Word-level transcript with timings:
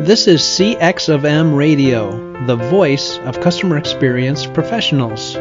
This 0.00 0.26
is 0.26 0.40
CX 0.40 1.10
of 1.10 1.26
M 1.26 1.54
Radio, 1.54 2.46
the 2.46 2.56
voice 2.56 3.18
of 3.18 3.38
customer 3.42 3.76
experience 3.76 4.46
professionals. 4.46 5.34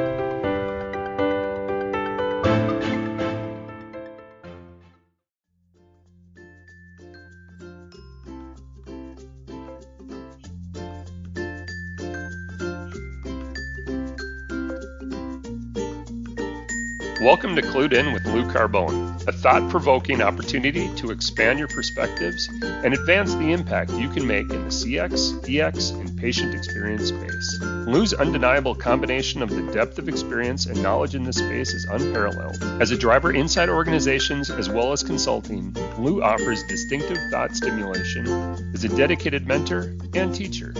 Welcome 17.22 17.56
to 17.56 17.62
Clued 17.62 17.94
In 17.94 18.12
with 18.12 18.26
Lou 18.26 18.44
Carbone, 18.52 19.09
a 19.30 19.32
thought 19.32 19.70
provoking 19.70 20.24
opportunity 20.24 20.92
to 20.96 21.12
expand 21.12 21.60
your 21.60 21.68
perspectives 21.68 22.50
and 22.64 22.96
advance 22.96 23.36
the 23.36 23.52
impact 23.52 23.92
you 23.92 24.10
can 24.10 24.26
make 24.26 24.50
in 24.50 24.64
the 24.64 24.72
CX, 24.72 25.48
EX, 25.48 25.92
and 25.92 26.18
patient 26.18 26.56
experience 26.56 27.10
space. 27.10 27.60
Lou's 27.62 28.12
undeniable 28.12 28.74
combination 28.74 29.44
of 29.44 29.52
the 29.52 29.62
depth 29.72 30.00
of 30.00 30.10
experience 30.10 30.66
and 30.66 30.82
knowledge 30.82 31.14
in 31.14 31.24
this 31.24 31.38
space 31.38 31.76
is 31.76 31.86
unparalleled. 31.86 32.58
As 32.82 32.90
a 32.90 32.98
driver 32.98 33.32
inside 33.32 33.70
organizations 33.70 34.50
as 34.50 34.68
well 34.68 34.94
as 34.94 35.04
consulting, 35.04 35.76
Lou 36.00 36.24
offers 36.24 36.64
distinctive 36.64 37.18
thought 37.30 37.56
stimulation, 37.56 38.26
is 38.74 38.84
a 38.84 38.90
dedicated 38.90 39.46
mentor 39.46 39.94
and 40.16 40.34
teacher. 40.34 40.74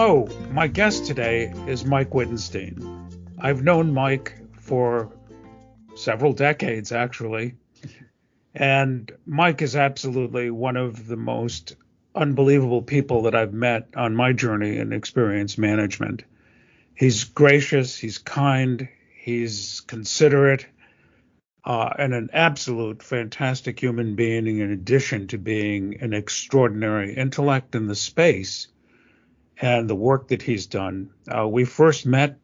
Hello, 0.00 0.28
my 0.52 0.68
guest 0.68 1.06
today 1.06 1.52
is 1.66 1.84
Mike 1.84 2.14
Wittenstein. 2.14 3.10
I've 3.36 3.64
known 3.64 3.92
Mike 3.92 4.32
for 4.52 5.10
several 5.96 6.32
decades, 6.32 6.92
actually. 6.92 7.56
And 8.54 9.10
Mike 9.26 9.60
is 9.60 9.74
absolutely 9.74 10.52
one 10.52 10.76
of 10.76 11.08
the 11.08 11.16
most 11.16 11.74
unbelievable 12.14 12.80
people 12.80 13.22
that 13.22 13.34
I've 13.34 13.52
met 13.52 13.88
on 13.96 14.14
my 14.14 14.32
journey 14.32 14.78
in 14.78 14.92
experience 14.92 15.58
management. 15.58 16.22
He's 16.94 17.24
gracious, 17.24 17.98
he's 17.98 18.18
kind, 18.18 18.88
he's 19.20 19.80
considerate, 19.80 20.64
uh, 21.64 21.90
and 21.98 22.14
an 22.14 22.30
absolute 22.32 23.02
fantastic 23.02 23.80
human 23.80 24.14
being, 24.14 24.46
in 24.46 24.70
addition 24.70 25.26
to 25.26 25.38
being 25.38 26.00
an 26.00 26.12
extraordinary 26.12 27.16
intellect 27.16 27.74
in 27.74 27.88
the 27.88 27.96
space 27.96 28.68
and 29.60 29.88
the 29.88 29.94
work 29.94 30.28
that 30.28 30.42
he's 30.42 30.66
done. 30.66 31.10
Uh, 31.28 31.46
we 31.46 31.64
first 31.64 32.06
met 32.06 32.38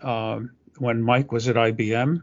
uh, 0.00 0.40
when 0.78 1.02
Mike 1.02 1.32
was 1.32 1.48
at 1.48 1.56
IBM 1.56 2.22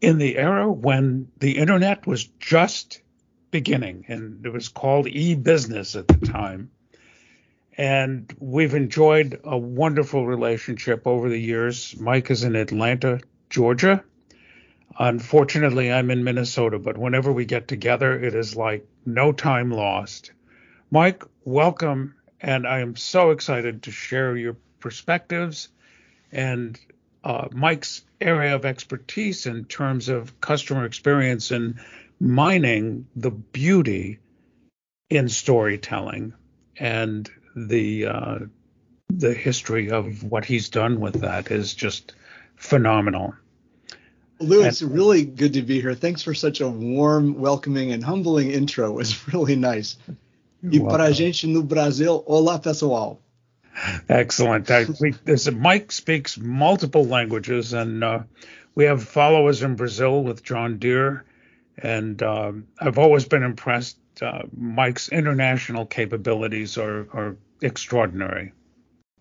in 0.00 0.18
the 0.18 0.36
era 0.36 0.70
when 0.70 1.28
the 1.38 1.58
internet 1.58 2.06
was 2.06 2.24
just 2.40 3.00
beginning 3.50 4.04
and 4.08 4.44
it 4.44 4.52
was 4.52 4.68
called 4.68 5.06
e-business 5.06 5.94
at 5.94 6.08
the 6.08 6.26
time. 6.26 6.70
And 7.78 8.34
we've 8.38 8.74
enjoyed 8.74 9.40
a 9.44 9.56
wonderful 9.56 10.26
relationship 10.26 11.06
over 11.06 11.28
the 11.28 11.38
years. 11.38 11.96
Mike 11.98 12.30
is 12.30 12.44
in 12.44 12.54
Atlanta, 12.54 13.20
Georgia. 13.48 14.04
Unfortunately, 14.98 15.90
I'm 15.90 16.10
in 16.10 16.22
Minnesota, 16.22 16.78
but 16.78 16.98
whenever 16.98 17.32
we 17.32 17.46
get 17.46 17.66
together, 17.66 18.12
it 18.18 18.34
is 18.34 18.56
like 18.56 18.86
no 19.06 19.32
time 19.32 19.70
lost. 19.70 20.32
Mike, 20.90 21.24
welcome 21.44 22.14
and 22.42 22.66
I 22.66 22.80
am 22.80 22.96
so 22.96 23.30
excited 23.30 23.84
to 23.84 23.92
share 23.92 24.36
your 24.36 24.56
perspectives 24.80 25.68
and 26.32 26.78
uh, 27.22 27.48
Mike's 27.52 28.02
area 28.20 28.56
of 28.56 28.64
expertise 28.64 29.46
in 29.46 29.64
terms 29.64 30.08
of 30.08 30.40
customer 30.40 30.84
experience 30.84 31.52
and 31.52 31.78
mining 32.18 33.06
the 33.14 33.30
beauty 33.30 34.18
in 35.08 35.28
storytelling 35.28 36.34
and 36.76 37.30
the 37.54 38.06
uh, 38.06 38.38
the 39.10 39.34
history 39.34 39.90
of 39.90 40.24
what 40.24 40.44
he's 40.44 40.70
done 40.70 40.98
with 40.98 41.20
that 41.20 41.50
is 41.50 41.74
just 41.74 42.14
phenomenal. 42.56 43.34
Lou, 44.40 44.64
it's 44.64 44.82
really 44.82 45.24
good 45.24 45.52
to 45.52 45.62
be 45.62 45.80
here. 45.80 45.94
Thanks 45.94 46.22
for 46.22 46.34
such 46.34 46.60
a 46.60 46.68
warm, 46.68 47.38
welcoming, 47.38 47.92
and 47.92 48.02
humbling 48.02 48.50
intro. 48.50 48.90
It 48.90 48.94
was 48.94 49.28
really 49.32 49.54
nice. 49.54 49.96
E 50.62 50.78
para 50.80 51.04
a 51.04 51.10
gente 51.10 51.46
no 51.46 51.62
Brasil, 51.62 52.22
olá 52.26 52.58
pessoal. 52.58 53.20
Excellent. 54.08 54.70
I, 54.70 54.86
we, 55.00 55.14
Mike 55.52 55.92
speaks 55.92 56.38
multiple 56.38 57.04
languages, 57.04 57.72
and 57.72 58.04
uh, 58.04 58.20
we 58.74 58.84
have 58.84 59.02
followers 59.02 59.62
in 59.62 59.74
Brazil 59.74 60.22
with 60.22 60.42
John 60.44 60.78
Deere, 60.78 61.24
and 61.78 62.22
uh, 62.22 62.52
I've 62.78 62.98
always 62.98 63.24
been 63.24 63.42
impressed. 63.42 63.98
Uh, 64.20 64.42
Mike's 64.56 65.08
international 65.08 65.86
capabilities 65.86 66.76
are, 66.76 67.08
are 67.12 67.36
extraordinary. 67.62 68.52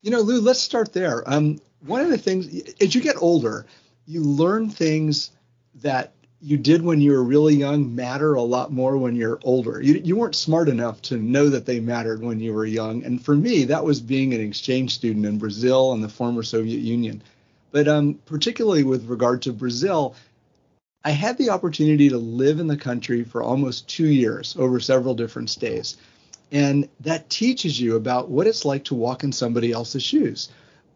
You 0.02 0.12
know, 0.12 0.20
Lou, 0.20 0.42
let's 0.42 0.60
start 0.60 0.94
there. 0.94 1.24
Um, 1.26 1.60
one 1.86 2.02
of 2.02 2.10
the 2.10 2.18
things, 2.18 2.48
as 2.82 2.94
you 2.94 3.02
get 3.02 3.16
older, 3.22 3.66
you 4.06 4.22
learn 4.22 4.70
things 4.70 5.32
that 5.76 6.14
you 6.42 6.58
did 6.58 6.82
when 6.82 7.00
you 7.00 7.12
were 7.12 7.24
really 7.24 7.56
young 7.56 7.96
matter 7.96 8.34
a 8.34 8.42
lot 8.42 8.72
more 8.72 8.98
when 8.98 9.16
you're 9.16 9.40
older. 9.44 9.80
You, 9.80 10.02
you 10.04 10.16
weren't 10.16 10.36
smart 10.36 10.70
enough 10.70 11.02
to 11.04 11.18
know 11.18 11.50
that 11.50 11.68
they 11.68 11.80
mattered 11.80 12.22
when 12.22 12.40
you 12.40 12.54
were 12.54 12.66
young. 12.66 13.04
And 13.04 13.24
for 13.24 13.36
me, 13.36 13.66
that 13.66 13.84
was 13.84 14.02
being 14.02 14.34
an 14.34 14.42
exchange 14.42 14.96
student 14.96 15.26
in 15.26 15.38
Brazil 15.38 15.94
and 15.94 16.04
the 16.04 16.10
former 16.10 16.42
Soviet 16.42 16.80
Union. 16.80 17.22
But 17.72 17.88
um, 17.88 18.16
particularly 18.26 18.84
with 18.84 19.06
regard 19.06 19.44
to 19.44 19.54
Brazil, 19.54 20.16
I 21.06 21.12
had 21.12 21.38
the 21.38 21.52
opportunity 21.52 22.10
to 22.10 22.18
live 22.18 22.60
in 22.60 22.68
the 22.68 22.78
country 22.78 23.24
for 23.24 23.44
almost 23.44 23.88
two 23.88 24.08
years 24.08 24.56
over 24.58 24.80
several 24.80 25.14
different 25.14 25.52
stays. 25.52 25.98
And 26.52 26.90
that 27.02 27.30
teaches 27.30 27.80
you 27.80 27.96
about 27.96 28.30
what 28.30 28.48
it's 28.48 28.66
like 28.66 28.86
to 28.86 28.96
walk 28.96 29.24
in 29.24 29.32
somebody 29.32 29.72
else's 29.72 30.04
shoes 30.04 30.50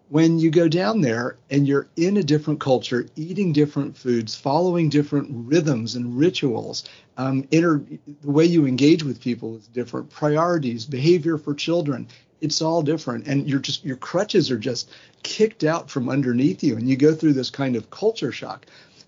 when 0.09 0.38
you 0.38 0.51
go 0.51 0.67
down 0.67 1.01
there 1.01 1.38
and 1.49 1.67
you're 1.67 1.88
in 1.95 2.17
a 2.17 2.23
different 2.23 2.59
culture, 2.59 3.07
eating 3.16 3.51
different 3.53 3.97
foods, 3.97 4.35
following 4.35 4.89
different 4.89 5.29
rhythms 5.31 5.95
and 5.95 6.17
rituals, 6.17 6.83
um, 7.17 7.47
inter- 7.51 7.83
the 8.21 8.31
way 8.31 8.45
you 8.45 8.67
engage 8.67 9.03
with 9.03 9.19
people 9.19 9.55
is 9.57 9.67
different. 9.67 10.09
Priorities, 10.09 10.85
behavior 10.85 11.38
for 11.38 11.53
children, 11.55 12.07
it's 12.41 12.61
all 12.61 12.83
different, 12.83 13.25
and 13.27 13.49
you're 13.49 13.59
just 13.59 13.83
your 13.83 13.97
crutches 13.97 14.51
are 14.51 14.59
just 14.59 14.91
kicked 15.23 15.63
out 15.63 15.89
from 15.89 16.09
underneath 16.09 16.63
you, 16.63 16.75
and 16.75 16.87
you 16.87 16.95
go 16.95 17.16
through 17.16 17.33
this 17.33 17.49
kind 17.49 17.75
of 17.75 17.89
culture 17.89 18.31
shock. 18.31 18.66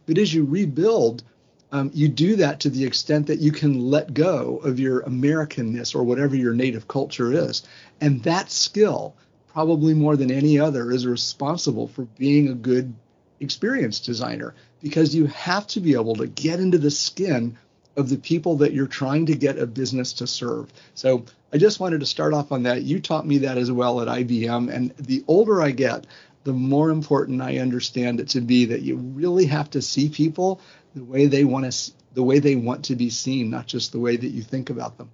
But 0.07 0.17
as 0.17 0.33
you 0.33 0.45
rebuild, 0.45 1.23
um, 1.71 1.91
you 1.93 2.07
do 2.07 2.37
that 2.37 2.61
to 2.61 2.69
the 2.69 2.85
extent 2.85 3.27
that 3.27 3.39
you 3.39 3.51
can 3.51 3.79
let 3.79 4.13
go 4.13 4.57
of 4.63 4.79
your 4.79 5.01
Americanness 5.01 5.93
or 5.93 6.03
whatever 6.03 6.35
your 6.35 6.53
native 6.53 6.87
culture 6.87 7.31
is, 7.31 7.63
and 8.01 8.23
that 8.23 8.49
skill 8.49 9.15
probably 9.57 9.95
more 9.95 10.15
than 10.15 10.29
any 10.29 10.59
other, 10.59 10.91
is 10.91 11.07
responsible 11.07 11.87
for 11.87 12.03
being 12.03 12.47
a 12.47 12.53
good 12.53 12.93
experience 13.39 13.99
designer 13.99 14.53
because 14.83 15.15
you 15.15 15.25
have 15.25 15.65
to 15.65 15.79
be 15.79 15.95
able 15.95 16.13
to 16.13 16.27
get 16.27 16.59
into 16.59 16.77
the 16.77 16.91
skin 16.91 17.57
of 17.95 18.07
the 18.07 18.17
people 18.17 18.57
that 18.57 18.71
you're 18.71 18.85
trying 18.85 19.25
to 19.25 19.33
get 19.33 19.57
a 19.57 19.65
business 19.65 20.13
to 20.13 20.27
serve. 20.27 20.71
So 20.93 21.25
I 21.51 21.57
just 21.57 21.79
wanted 21.79 22.01
to 22.01 22.05
start 22.05 22.35
off 22.35 22.51
on 22.51 22.61
that. 22.63 22.83
You 22.83 22.99
taught 22.99 23.25
me 23.25 23.39
that 23.39 23.57
as 23.57 23.71
well 23.71 23.99
at 23.99 24.07
IBM. 24.07 24.71
And 24.71 24.91
the 24.97 25.23
older 25.27 25.59
I 25.59 25.71
get, 25.71 26.05
the 26.43 26.53
more 26.53 26.91
important 26.91 27.41
I 27.41 27.57
understand 27.57 28.19
it 28.19 28.29
to 28.29 28.41
be 28.41 28.65
that 28.65 28.83
you 28.83 28.97
really 28.97 29.47
have 29.47 29.71
to 29.71 29.81
see 29.81 30.07
people 30.07 30.61
the 30.93 31.03
way 31.03 31.25
they 31.25 31.45
want 31.45 31.71
to 31.71 31.91
the 32.13 32.21
way 32.21 32.37
they 32.37 32.55
want 32.55 32.85
to 32.85 32.95
be 32.95 33.09
seen, 33.09 33.49
not 33.49 33.65
just 33.65 33.91
the 33.91 33.99
way 33.99 34.17
that 34.17 34.27
you 34.27 34.43
think 34.43 34.69
about 34.69 34.99
them. 34.99 35.09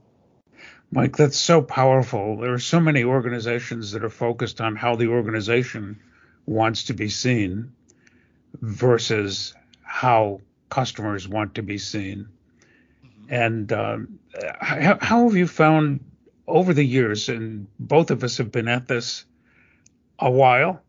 Mike, 0.94 1.18
that's 1.18 1.38
so 1.38 1.60
powerful. 1.60 2.38
There 2.38 2.54
are 2.54 2.60
so 2.60 2.80
many 2.80 3.04
organizations 3.04 3.94
that 3.94 4.04
are 4.04 4.12
focused 4.12 4.62
on 4.62 4.76
how 4.76 4.96
the 4.96 5.08
organization 5.08 6.00
wants 6.46 6.84
to 6.86 6.94
be 6.94 7.10
seen 7.10 7.74
versus 8.62 9.56
how 9.82 10.42
customers 10.70 11.28
want 11.28 11.56
to 11.56 11.64
be 11.64 11.80
seen. 11.80 12.28
And 13.28 13.74
um, 13.74 14.20
how, 14.62 15.00
how, 15.02 15.24
have 15.24 15.36
you 15.36 15.48
found 15.48 16.02
over 16.48 16.76
the 16.76 16.86
years, 16.86 17.28
and 17.28 17.66
both 17.80 18.12
of 18.12 18.24
us 18.24 18.38
have 18.38 18.52
been 18.52 18.68
at 18.68 18.88
this 18.88 19.26
a 20.20 20.30
while, 20.30 20.80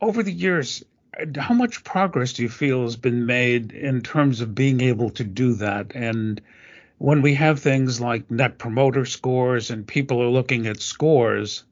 over 0.00 0.22
the 0.22 0.32
years, 0.32 0.84
how 1.36 1.52
much 1.52 1.84
progress 1.84 2.32
do 2.32 2.44
you 2.44 2.48
feel 2.48 2.84
has 2.84 2.96
been 2.96 3.26
made 3.26 3.72
in 3.72 4.00
terms 4.00 4.40
of 4.40 4.54
being 4.54 4.80
able 4.80 5.10
to 5.10 5.24
do 5.24 5.52
that? 5.54 5.94
And 5.94 6.40
when 7.02 7.20
we 7.20 7.34
have 7.34 7.58
things 7.58 8.00
like 8.00 8.30
net 8.30 8.58
promoter 8.58 9.04
scores 9.04 9.70
and 9.70 9.84
people 9.84 10.22
are 10.22 10.28
looking 10.28 10.68
at 10.68 10.80
scores. 10.80 11.64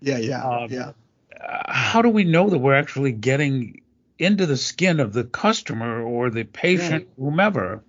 Yeah, 0.00 0.18
yeah, 0.18 0.42
um, 0.42 0.68
yeah. 0.68 0.92
How 1.68 2.02
do 2.02 2.08
we 2.08 2.24
know 2.24 2.50
that 2.50 2.58
we're 2.58 2.74
actually 2.74 3.12
getting 3.12 3.82
into 4.18 4.46
the 4.46 4.56
skin 4.56 4.98
of 4.98 5.12
the 5.12 5.22
customer 5.22 6.02
or 6.02 6.28
the 6.28 6.42
patient, 6.42 7.06
yeah. 7.06 7.24
whomever? 7.24 7.84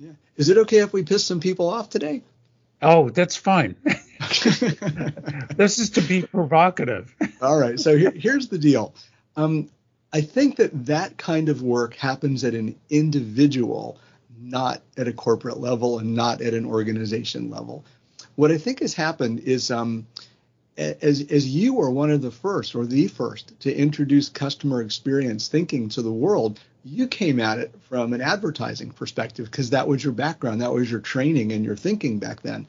Yeah. 0.00 0.12
Is 0.36 0.48
it 0.48 0.56
okay 0.56 0.78
if 0.78 0.94
we 0.94 1.02
piss 1.02 1.22
some 1.22 1.40
people 1.40 1.68
off 1.68 1.90
today? 1.90 2.22
Oh, 2.80 3.10
that's 3.10 3.36
fine. 3.36 3.76
this 5.54 5.78
is 5.78 5.90
to 5.90 6.00
be 6.00 6.22
provocative. 6.22 7.14
All 7.42 7.58
right. 7.58 7.78
So 7.78 7.94
here, 7.94 8.12
here's 8.12 8.48
the 8.48 8.58
deal. 8.58 8.94
Um, 9.36 9.68
I 10.14 10.22
think 10.22 10.56
that 10.56 10.86
that 10.86 11.18
kind 11.18 11.50
of 11.50 11.60
work 11.60 11.94
happens 11.94 12.42
at 12.42 12.54
an 12.54 12.74
individual 12.88 13.98
not 14.40 14.82
at 14.96 15.08
a 15.08 15.12
corporate 15.12 15.58
level 15.58 15.98
and 15.98 16.14
not 16.14 16.40
at 16.40 16.54
an 16.54 16.66
organization 16.66 17.50
level. 17.50 17.84
What 18.34 18.50
I 18.50 18.58
think 18.58 18.80
has 18.80 18.94
happened 18.94 19.40
is 19.40 19.70
um, 19.70 20.06
as, 20.76 21.22
as 21.30 21.48
you 21.48 21.74
were 21.74 21.90
one 21.90 22.10
of 22.10 22.22
the 22.22 22.30
first 22.30 22.74
or 22.74 22.84
the 22.84 23.08
first 23.08 23.58
to 23.60 23.74
introduce 23.74 24.28
customer 24.28 24.82
experience 24.82 25.48
thinking 25.48 25.88
to 25.90 26.02
the 26.02 26.12
world, 26.12 26.60
you 26.84 27.08
came 27.08 27.40
at 27.40 27.58
it 27.58 27.74
from 27.88 28.12
an 28.12 28.20
advertising 28.20 28.90
perspective 28.90 29.50
because 29.50 29.70
that 29.70 29.88
was 29.88 30.04
your 30.04 30.12
background, 30.12 30.60
that 30.60 30.72
was 30.72 30.90
your 30.90 31.00
training 31.00 31.52
and 31.52 31.64
your 31.64 31.76
thinking 31.76 32.18
back 32.18 32.42
then. 32.42 32.66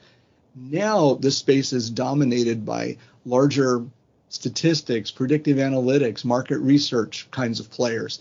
Now 0.56 1.14
the 1.14 1.30
space 1.30 1.72
is 1.72 1.90
dominated 1.90 2.64
by 2.64 2.96
larger 3.24 3.84
statistics, 4.30 5.10
predictive 5.10 5.58
analytics, 5.58 6.24
market 6.24 6.58
research 6.58 7.28
kinds 7.30 7.60
of 7.60 7.70
players. 7.70 8.20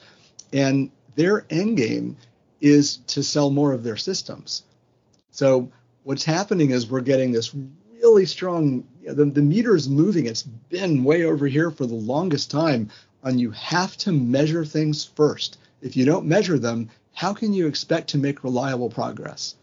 And 0.53 0.91
their 1.15 1.45
end 1.49 1.77
game 1.77 2.17
is 2.61 2.97
to 3.07 3.23
sell 3.23 3.49
more 3.49 3.73
of 3.73 3.83
their 3.83 3.97
systems. 3.97 4.63
So 5.31 5.71
what's 6.03 6.23
happening 6.23 6.71
is 6.71 6.89
we're 6.89 7.01
getting 7.01 7.31
this 7.31 7.53
really 8.01 8.25
strong 8.25 8.85
the, 9.03 9.25
the 9.25 9.41
meter 9.41 9.75
is 9.75 9.87
moving. 9.87 10.25
It's 10.25 10.43
been 10.43 11.03
way 11.03 11.23
over 11.23 11.47
here 11.47 11.71
for 11.71 11.85
the 11.85 11.95
longest 11.95 12.51
time 12.51 12.89
and 13.23 13.39
you 13.39 13.51
have 13.51 13.97
to 13.97 14.11
measure 14.11 14.65
things 14.65 15.03
first. 15.03 15.57
If 15.81 15.95
you 15.95 16.05
don't 16.05 16.25
measure 16.25 16.59
them 16.59 16.89
how 17.13 17.33
can 17.33 17.51
you 17.51 17.67
expect 17.67 18.09
to 18.09 18.17
make 18.17 18.43
reliable 18.43 18.89
progress? 18.89 19.55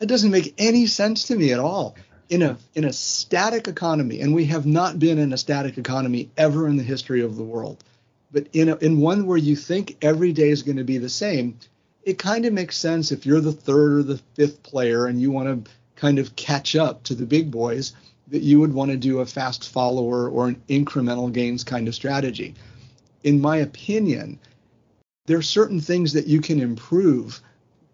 That 0.00 0.06
doesn't 0.06 0.30
make 0.30 0.54
any 0.58 0.86
sense 0.86 1.24
to 1.28 1.36
me 1.36 1.52
at 1.52 1.60
all. 1.60 1.96
In 2.28 2.42
a 2.42 2.56
in 2.74 2.84
a 2.84 2.92
static 2.92 3.68
economy 3.68 4.20
and 4.20 4.34
we 4.34 4.46
have 4.46 4.64
not 4.64 4.98
been 4.98 5.18
in 5.18 5.32
a 5.32 5.38
static 5.38 5.76
economy 5.76 6.30
ever 6.36 6.66
in 6.68 6.76
the 6.76 6.82
history 6.82 7.20
of 7.20 7.36
the 7.36 7.42
world 7.42 7.84
but 8.34 8.48
in 8.52 8.68
a, 8.68 8.76
in 8.76 9.00
one 9.00 9.26
where 9.26 9.38
you 9.38 9.56
think 9.56 9.96
every 10.02 10.32
day 10.32 10.50
is 10.50 10.62
going 10.62 10.76
to 10.76 10.84
be 10.84 10.98
the 10.98 11.08
same 11.08 11.56
it 12.04 12.18
kind 12.18 12.44
of 12.44 12.52
makes 12.52 12.76
sense 12.76 13.10
if 13.10 13.24
you're 13.24 13.40
the 13.40 13.52
third 13.52 13.92
or 13.92 14.02
the 14.02 14.20
fifth 14.34 14.62
player 14.62 15.06
and 15.06 15.20
you 15.20 15.30
want 15.30 15.64
to 15.64 15.70
kind 15.96 16.18
of 16.18 16.36
catch 16.36 16.76
up 16.76 17.02
to 17.04 17.14
the 17.14 17.26
big 17.26 17.50
boys 17.50 17.94
that 18.28 18.42
you 18.42 18.60
would 18.60 18.72
want 18.72 18.90
to 18.90 18.96
do 18.96 19.20
a 19.20 19.26
fast 19.26 19.68
follower 19.68 20.28
or 20.28 20.48
an 20.48 20.62
incremental 20.68 21.32
gains 21.32 21.64
kind 21.64 21.88
of 21.88 21.94
strategy. 21.94 22.54
In 23.22 23.40
my 23.40 23.58
opinion, 23.58 24.38
there 25.26 25.38
are 25.38 25.42
certain 25.42 25.80
things 25.80 26.12
that 26.12 26.26
you 26.26 26.40
can 26.40 26.60
improve 26.60 27.40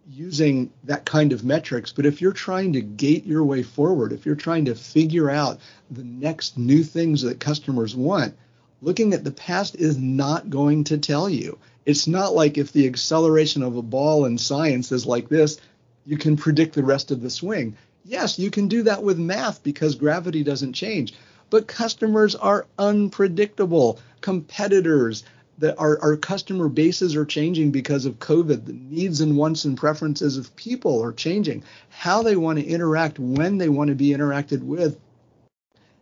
using 0.09 0.73
that 0.85 1.05
kind 1.05 1.33
of 1.33 1.45
metrics. 1.45 1.93
But 1.93 2.07
if 2.07 2.21
you're 2.21 2.33
trying 2.33 2.73
to 2.73 2.81
gate 2.81 3.25
your 3.27 3.45
way 3.45 3.63
forward, 3.63 4.13
if 4.13 4.27
you're 4.27 4.35
trying 4.35 4.65
to 4.65 4.75
figure 4.75 5.31
out 5.31 5.61
the 5.91 6.03
next 6.03 6.59
new 6.59 6.83
things 6.83 7.23
that 7.23 7.39
customers 7.39 7.95
want, 7.95 8.35
looking 8.83 9.13
at 9.13 9.25
the 9.25 9.31
past 9.31 9.75
is 9.77 9.99
not 9.99 10.51
going 10.51 10.85
to 10.85 10.99
tell 10.99 11.29
you. 11.29 11.59
It's 11.87 12.07
not 12.07 12.35
like 12.35 12.59
if 12.59 12.73
the 12.73 12.87
acceleration 12.87 13.63
of 13.63 13.77
a 13.77 13.83
ball 13.83 14.25
in 14.27 14.39
science 14.39 14.93
is 14.93 15.07
like 15.07 15.29
this, 15.29 15.59
you 16.07 16.17
can 16.17 16.37
predict 16.37 16.75
the 16.75 16.83
rest 16.83 17.11
of 17.11 17.21
the 17.21 17.31
swing. 17.31 17.77
Yes, 18.05 18.39
you 18.39 18.51
can 18.51 18.69
do 18.69 18.83
that 18.85 19.03
with 19.03 19.19
math 19.19 19.63
because 19.63 19.95
gravity 19.95 20.43
doesn't 20.43 20.73
change. 20.73 21.15
But 21.51 21.67
customers 21.67 22.35
are 22.35 22.67
unpredictable. 22.79 23.99
Competitors, 24.21 25.25
that 25.59 25.79
our, 25.79 26.01
our 26.01 26.17
customer 26.17 26.69
bases 26.69 27.15
are 27.15 27.25
changing 27.27 27.71
because 27.71 28.07
of 28.07 28.19
COVID. 28.19 28.65
The 28.65 28.73
needs 28.73 29.21
and 29.21 29.37
wants 29.37 29.65
and 29.65 29.77
preferences 29.77 30.39
of 30.39 30.55
people 30.57 31.03
are 31.03 31.13
changing. 31.13 31.63
How 31.91 32.23
they 32.23 32.37
want 32.37 32.59
to 32.59 32.65
interact, 32.65 33.19
when 33.19 33.59
they 33.59 33.69
want 33.69 33.89
to 33.89 33.95
be 33.95 34.09
interacted 34.09 34.63
with, 34.63 34.99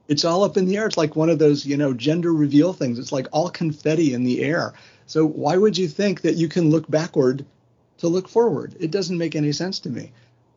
it's 0.08 0.24
all 0.24 0.42
up 0.42 0.56
in 0.56 0.66
the 0.66 0.76
air. 0.76 0.86
It's 0.86 0.96
like 0.96 1.16
one 1.16 1.30
of 1.30 1.38
those, 1.38 1.64
you 1.64 1.76
know, 1.76 1.94
gender 1.94 2.32
reveal 2.32 2.72
things. 2.72 2.98
It's 2.98 3.12
like 3.12 3.26
all 3.30 3.50
confetti 3.50 4.14
in 4.14 4.24
the 4.24 4.42
air. 4.42 4.72
So 5.06 5.26
why 5.26 5.56
would 5.56 5.78
you 5.78 5.88
think 5.88 6.22
that 6.22 6.36
you 6.36 6.48
can 6.48 6.70
look 6.70 6.90
backward 6.90 7.44
to 7.98 8.08
look 8.08 8.28
forward? 8.28 8.74
It 8.80 8.90
doesn't 8.90 9.18
make 9.18 9.36
any 9.36 9.52
sense 9.52 9.78
to 9.80 9.90
me 9.90 10.12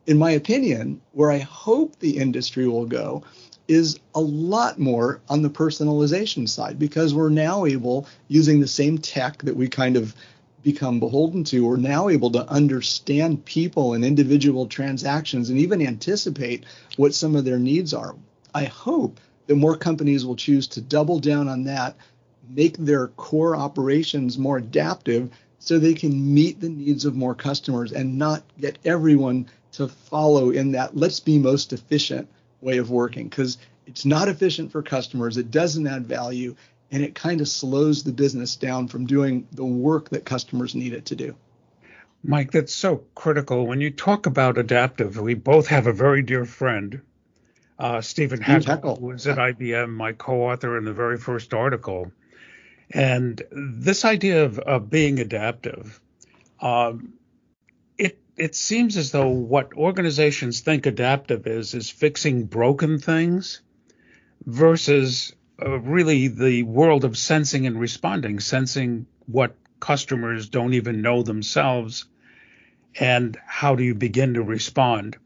in 0.06 0.18
my 0.18 0.32
opinion, 0.32 1.00
where 1.12 1.30
I 1.30 1.38
hope 1.38 1.98
the 1.98 2.18
industry 2.18 2.66
will 2.66 2.86
go 2.86 3.22
is 3.68 3.98
a 4.14 4.20
lot 4.20 4.78
more 4.78 5.20
on 5.28 5.42
the 5.42 5.50
personalization 5.50 6.48
side 6.48 6.78
because 6.78 7.14
we're 7.14 7.28
now 7.28 7.64
able, 7.64 8.06
using 8.28 8.60
the 8.60 8.66
same 8.66 8.98
tech 8.98 9.38
that 9.42 9.56
we 9.56 9.68
kind 9.68 9.96
of 9.96 10.14
become 10.62 11.00
beholden 11.00 11.42
to, 11.44 11.64
we're 11.64 11.76
now 11.76 12.08
able 12.08 12.30
to 12.30 12.48
understand 12.48 13.44
people 13.44 13.94
and 13.94 14.04
individual 14.04 14.66
transactions 14.66 15.50
and 15.50 15.58
even 15.58 15.84
anticipate 15.84 16.64
what 16.96 17.14
some 17.14 17.34
of 17.34 17.44
their 17.44 17.58
needs 17.58 17.94
are. 17.94 18.14
I 18.54 18.64
hope 18.64 19.18
that 19.52 19.58
more 19.58 19.76
companies 19.76 20.24
will 20.24 20.34
choose 20.34 20.66
to 20.68 20.80
double 20.80 21.18
down 21.18 21.46
on 21.46 21.64
that, 21.64 21.94
make 22.48 22.78
their 22.78 23.08
core 23.08 23.54
operations 23.54 24.38
more 24.38 24.56
adaptive 24.56 25.30
so 25.58 25.78
they 25.78 25.92
can 25.92 26.32
meet 26.34 26.58
the 26.58 26.70
needs 26.70 27.04
of 27.04 27.14
more 27.14 27.34
customers 27.34 27.92
and 27.92 28.18
not 28.18 28.42
get 28.58 28.78
everyone 28.86 29.46
to 29.72 29.88
follow 29.88 30.50
in 30.50 30.72
that 30.72 30.96
let's 30.96 31.20
be 31.20 31.38
most 31.38 31.72
efficient 31.74 32.28
way 32.62 32.78
of 32.78 32.90
working 32.90 33.28
because 33.28 33.58
it's 33.86 34.06
not 34.06 34.28
efficient 34.28 34.72
for 34.72 34.82
customers, 34.82 35.36
it 35.36 35.50
doesn't 35.50 35.86
add 35.86 36.06
value, 36.06 36.54
and 36.90 37.02
it 37.02 37.14
kind 37.14 37.40
of 37.42 37.48
slows 37.48 38.04
the 38.04 38.12
business 38.12 38.56
down 38.56 38.88
from 38.88 39.06
doing 39.06 39.46
the 39.52 39.64
work 39.64 40.08
that 40.10 40.24
customers 40.24 40.74
need 40.74 40.94
it 40.94 41.04
to 41.06 41.16
do. 41.16 41.34
Mike, 42.24 42.52
that's 42.52 42.74
so 42.74 43.02
critical. 43.14 43.66
When 43.66 43.80
you 43.80 43.90
talk 43.90 44.26
about 44.26 44.56
adaptive, 44.56 45.20
we 45.20 45.34
both 45.34 45.66
have 45.66 45.86
a 45.86 45.92
very 45.92 46.22
dear 46.22 46.44
friend, 46.44 47.02
uh, 47.78 48.00
Stephen 48.00 48.40
Haeckel, 48.40 48.96
who 48.98 49.06
was 49.06 49.26
at 49.26 49.38
IBM, 49.38 49.90
my 49.90 50.12
co-author 50.12 50.78
in 50.78 50.84
the 50.84 50.92
very 50.92 51.16
first 51.16 51.54
article. 51.54 52.12
And 52.90 53.40
this 53.50 54.04
idea 54.04 54.44
of, 54.44 54.58
of 54.58 54.90
being 54.90 55.18
adaptive, 55.18 56.00
um, 56.60 57.14
it 58.36 58.54
seems 58.54 58.96
as 58.96 59.10
though 59.10 59.28
what 59.28 59.74
organizations 59.74 60.60
think 60.60 60.86
adaptive 60.86 61.46
is 61.46 61.74
is 61.74 61.90
fixing 61.90 62.44
broken 62.44 62.98
things 62.98 63.60
versus 64.46 65.32
uh, 65.60 65.78
really 65.78 66.28
the 66.28 66.62
world 66.62 67.04
of 67.04 67.16
sensing 67.16 67.66
and 67.66 67.78
responding, 67.78 68.40
sensing 68.40 69.06
what 69.26 69.54
customers 69.80 70.48
don't 70.48 70.74
even 70.74 71.02
know 71.02 71.22
themselves 71.22 72.06
and 72.98 73.38
how 73.46 73.74
do 73.74 73.84
you 73.84 73.94
begin 73.94 74.34
to 74.34 74.42
respond. 74.42 75.16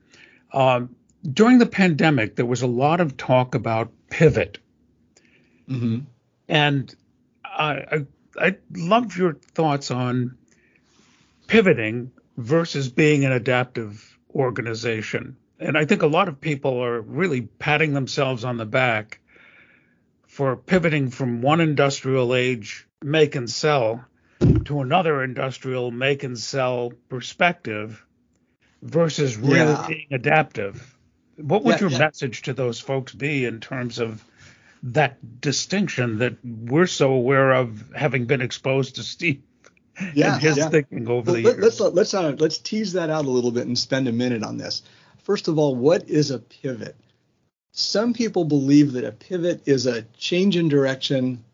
Um, 0.53 0.95
during 1.33 1.59
the 1.59 1.67
pandemic, 1.67 2.37
there 2.37 2.47
was 2.47 2.63
a 2.63 2.67
lot 2.67 3.01
of 3.01 3.17
talk 3.17 3.55
about 3.55 3.91
pivot. 4.11 4.59
Mm-hmm. 5.69 6.01
And 6.49 6.95
I, 7.45 7.73
I, 7.73 8.07
I 8.39 8.57
love 8.75 9.17
your 9.17 9.35
thoughts 9.35 9.91
on 9.91 10.37
pivoting 11.47 12.13
versus 12.37 12.89
being 12.89 13.25
an 13.25 13.33
adaptive 13.33 14.19
organization. 14.35 15.37
And 15.59 15.77
I 15.77 15.87
think 15.87 16.03
a 16.03 16.07
lot 16.07 16.29
of 16.29 16.41
people 16.41 16.83
are 16.83 17.01
really 17.01 17.43
patting 17.43 17.95
themselves 17.95 18.45
on 18.45 18.59
the 18.59 18.67
back 18.67 19.21
for 20.27 20.57
pivoting 20.57 21.11
from 21.11 21.41
one 21.41 21.61
industrial 21.61 22.35
age 22.35 22.87
make 23.03 23.35
and 23.37 23.49
sell 23.49 24.05
to 24.65 24.81
another 24.81 25.23
industrial 25.23 25.91
make 25.91 26.25
and 26.25 26.39
sell 26.39 26.93
perspective 27.09 28.05
versus 28.83 29.37
really 29.37 29.73
yeah. 29.73 29.87
being 29.89 30.09
adaptive. 30.11 30.96
What 31.37 31.65
would 31.65 31.77
yeah, 31.77 31.81
your 31.81 31.91
yeah. 31.91 31.99
message 31.99 32.43
to 32.43 32.55
those 32.55 32.81
folks 32.81 33.13
be 33.13 33.45
in 33.45 33.61
terms 33.61 33.99
of 33.99 34.25
that 34.83 35.41
distinction 35.41 36.19
that 36.19 36.37
we're 36.45 36.87
so 36.87 37.13
aware 37.13 37.53
of 37.53 37.93
having 37.95 38.27
been 38.27 38.41
exposed 38.41 38.97
to 38.97 39.03
Steve 39.03 39.43
yeah, 40.15 40.39
his 40.39 40.57
yeah. 40.57 40.69
thinking 40.69 41.09
over 41.09 41.33
well, 41.33 41.37
the 41.37 41.43
let, 41.43 41.59
years. 41.59 41.81
Let's 41.81 41.95
let's 41.95 42.15
uh, 42.15 42.37
let's 42.39 42.59
tease 42.59 42.93
that 42.93 43.11
out 43.11 43.25
a 43.25 43.31
little 43.31 43.51
bit 43.51 43.67
and 43.67 43.79
spend 43.79 44.09
a 44.09 44.13
minute 44.13 44.43
on 44.43 44.59
this. 44.59 44.83
First 45.23 45.49
of 45.49 45.59
all, 45.59 45.75
what 45.75 46.09
is 46.09 46.31
a 46.31 46.39
pivot? 46.39 46.97
Some 47.73 48.15
people 48.15 48.45
believe 48.45 48.93
that 48.93 49.05
a 49.05 49.13
pivot 49.13 49.63
is 49.67 49.87
a 49.87 50.03
change 50.17 50.57
in 50.57 50.69
direction, 50.69 51.45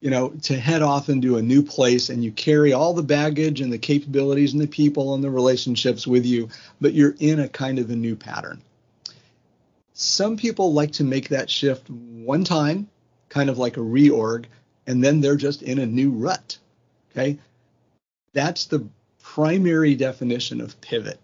you 0.00 0.10
know, 0.10 0.30
to 0.42 0.58
head 0.58 0.82
off 0.82 1.08
into 1.08 1.36
a 1.36 1.42
new 1.42 1.62
place, 1.62 2.08
and 2.08 2.24
you 2.24 2.32
carry 2.32 2.72
all 2.72 2.94
the 2.94 3.02
baggage 3.02 3.60
and 3.60 3.72
the 3.72 3.78
capabilities 3.78 4.52
and 4.52 4.62
the 4.62 4.66
people 4.66 5.14
and 5.14 5.22
the 5.22 5.30
relationships 5.30 6.06
with 6.06 6.26
you, 6.26 6.48
but 6.80 6.94
you're 6.94 7.14
in 7.20 7.40
a 7.40 7.48
kind 7.48 7.78
of 7.78 7.90
a 7.90 7.96
new 7.96 8.16
pattern. 8.16 8.60
Some 9.94 10.36
people 10.36 10.72
like 10.72 10.92
to 10.92 11.04
make 11.04 11.28
that 11.28 11.50
shift 11.50 11.88
one 11.90 12.44
time, 12.44 12.88
kind 13.28 13.50
of 13.50 13.58
like 13.58 13.76
a 13.76 13.80
reorg, 13.80 14.46
and 14.86 15.02
then 15.02 15.20
they're 15.20 15.36
just 15.36 15.62
in 15.62 15.78
a 15.78 15.86
new 15.86 16.10
rut. 16.10 16.58
Okay. 17.10 17.38
That's 18.32 18.66
the 18.66 18.86
primary 19.22 19.94
definition 19.94 20.60
of 20.60 20.80
pivot. 20.80 21.20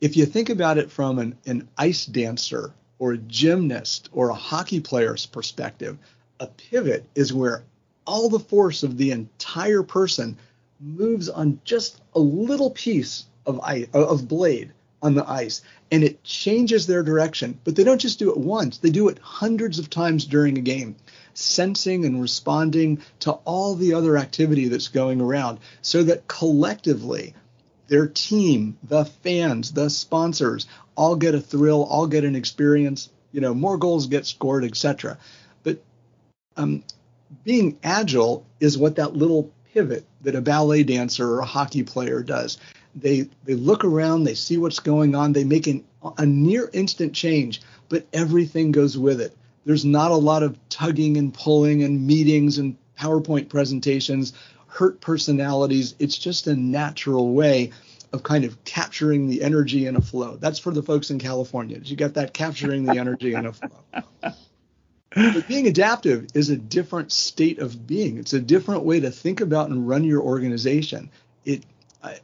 If 0.00 0.16
you 0.16 0.26
think 0.26 0.50
about 0.50 0.78
it 0.78 0.90
from 0.90 1.18
an, 1.18 1.38
an 1.46 1.68
ice 1.78 2.04
dancer 2.04 2.72
or 2.98 3.12
a 3.12 3.18
gymnast 3.18 4.08
or 4.12 4.28
a 4.28 4.34
hockey 4.34 4.80
player's 4.80 5.26
perspective, 5.26 5.96
a 6.40 6.48
pivot 6.48 7.04
is 7.14 7.32
where 7.32 7.62
all 8.04 8.28
the 8.28 8.40
force 8.40 8.82
of 8.82 8.96
the 8.96 9.12
entire 9.12 9.84
person 9.84 10.36
moves 10.80 11.28
on 11.28 11.60
just 11.64 12.00
a 12.14 12.18
little 12.18 12.70
piece 12.70 13.26
of 13.46 13.60
of 13.94 14.28
blade 14.28 14.72
on 15.02 15.14
the 15.14 15.28
ice 15.28 15.62
and 15.90 16.04
it 16.04 16.22
changes 16.24 16.86
their 16.86 17.02
direction 17.02 17.58
but 17.64 17.76
they 17.76 17.84
don't 17.84 18.00
just 18.00 18.18
do 18.18 18.30
it 18.30 18.36
once 18.36 18.78
they 18.78 18.90
do 18.90 19.08
it 19.08 19.18
hundreds 19.18 19.78
of 19.78 19.90
times 19.90 20.24
during 20.24 20.56
a 20.56 20.62
game 20.62 20.94
sensing 21.34 22.04
and 22.04 22.20
responding 22.20 23.00
to 23.20 23.32
all 23.32 23.74
the 23.74 23.94
other 23.94 24.16
activity 24.16 24.68
that's 24.68 24.88
going 24.88 25.20
around 25.20 25.58
so 25.80 26.02
that 26.02 26.28
collectively 26.28 27.34
their 27.92 28.06
team, 28.06 28.78
the 28.84 29.04
fans, 29.04 29.72
the 29.72 29.90
sponsors 29.90 30.66
all 30.96 31.14
get 31.14 31.34
a 31.34 31.40
thrill, 31.40 31.84
all 31.84 32.06
get 32.06 32.24
an 32.24 32.34
experience. 32.34 33.10
You 33.32 33.42
know, 33.42 33.52
more 33.52 33.76
goals 33.76 34.06
get 34.06 34.24
scored, 34.24 34.64
etc. 34.64 35.18
But 35.62 35.82
um, 36.56 36.84
being 37.44 37.78
agile 37.82 38.46
is 38.60 38.78
what 38.78 38.96
that 38.96 39.14
little 39.14 39.50
pivot 39.74 40.06
that 40.22 40.34
a 40.34 40.40
ballet 40.40 40.84
dancer 40.84 41.34
or 41.34 41.40
a 41.40 41.44
hockey 41.44 41.82
player 41.82 42.22
does. 42.22 42.56
They 42.94 43.28
they 43.44 43.54
look 43.54 43.84
around, 43.84 44.24
they 44.24 44.34
see 44.34 44.58
what's 44.58 44.80
going 44.80 45.14
on, 45.14 45.32
they 45.32 45.44
make 45.44 45.66
an, 45.66 45.84
a 46.18 46.26
near 46.26 46.68
instant 46.72 47.14
change, 47.14 47.62
but 47.88 48.06
everything 48.12 48.72
goes 48.72 48.98
with 48.98 49.20
it. 49.20 49.36
There's 49.64 49.84
not 49.84 50.10
a 50.10 50.16
lot 50.16 50.42
of 50.42 50.58
tugging 50.68 51.16
and 51.16 51.32
pulling 51.32 51.82
and 51.82 52.06
meetings 52.06 52.58
and 52.58 52.76
PowerPoint 52.98 53.48
presentations, 53.48 54.32
hurt 54.66 55.00
personalities. 55.00 55.94
It's 55.98 56.18
just 56.18 56.46
a 56.46 56.56
natural 56.56 57.32
way 57.32 57.72
of 58.12 58.22
kind 58.22 58.44
of 58.44 58.62
capturing 58.64 59.28
the 59.28 59.42
energy 59.42 59.86
in 59.86 59.96
a 59.96 60.00
flow. 60.00 60.36
That's 60.36 60.58
for 60.58 60.72
the 60.72 60.82
folks 60.82 61.10
in 61.10 61.18
California. 61.18 61.78
You 61.82 61.96
get 61.96 62.14
that 62.14 62.34
capturing 62.34 62.84
the 62.84 62.98
energy 62.98 63.34
in 63.34 63.46
a 63.46 63.52
flow. 63.52 64.02
But 65.14 65.46
being 65.46 65.66
adaptive 65.66 66.26
is 66.34 66.48
a 66.48 66.56
different 66.56 67.12
state 67.12 67.58
of 67.58 67.86
being. 67.86 68.16
It's 68.16 68.32
a 68.32 68.40
different 68.40 68.84
way 68.84 69.00
to 69.00 69.10
think 69.10 69.40
about 69.40 69.68
and 69.68 69.86
run 69.86 70.04
your 70.04 70.22
organization. 70.22 71.10
It, 71.44 71.64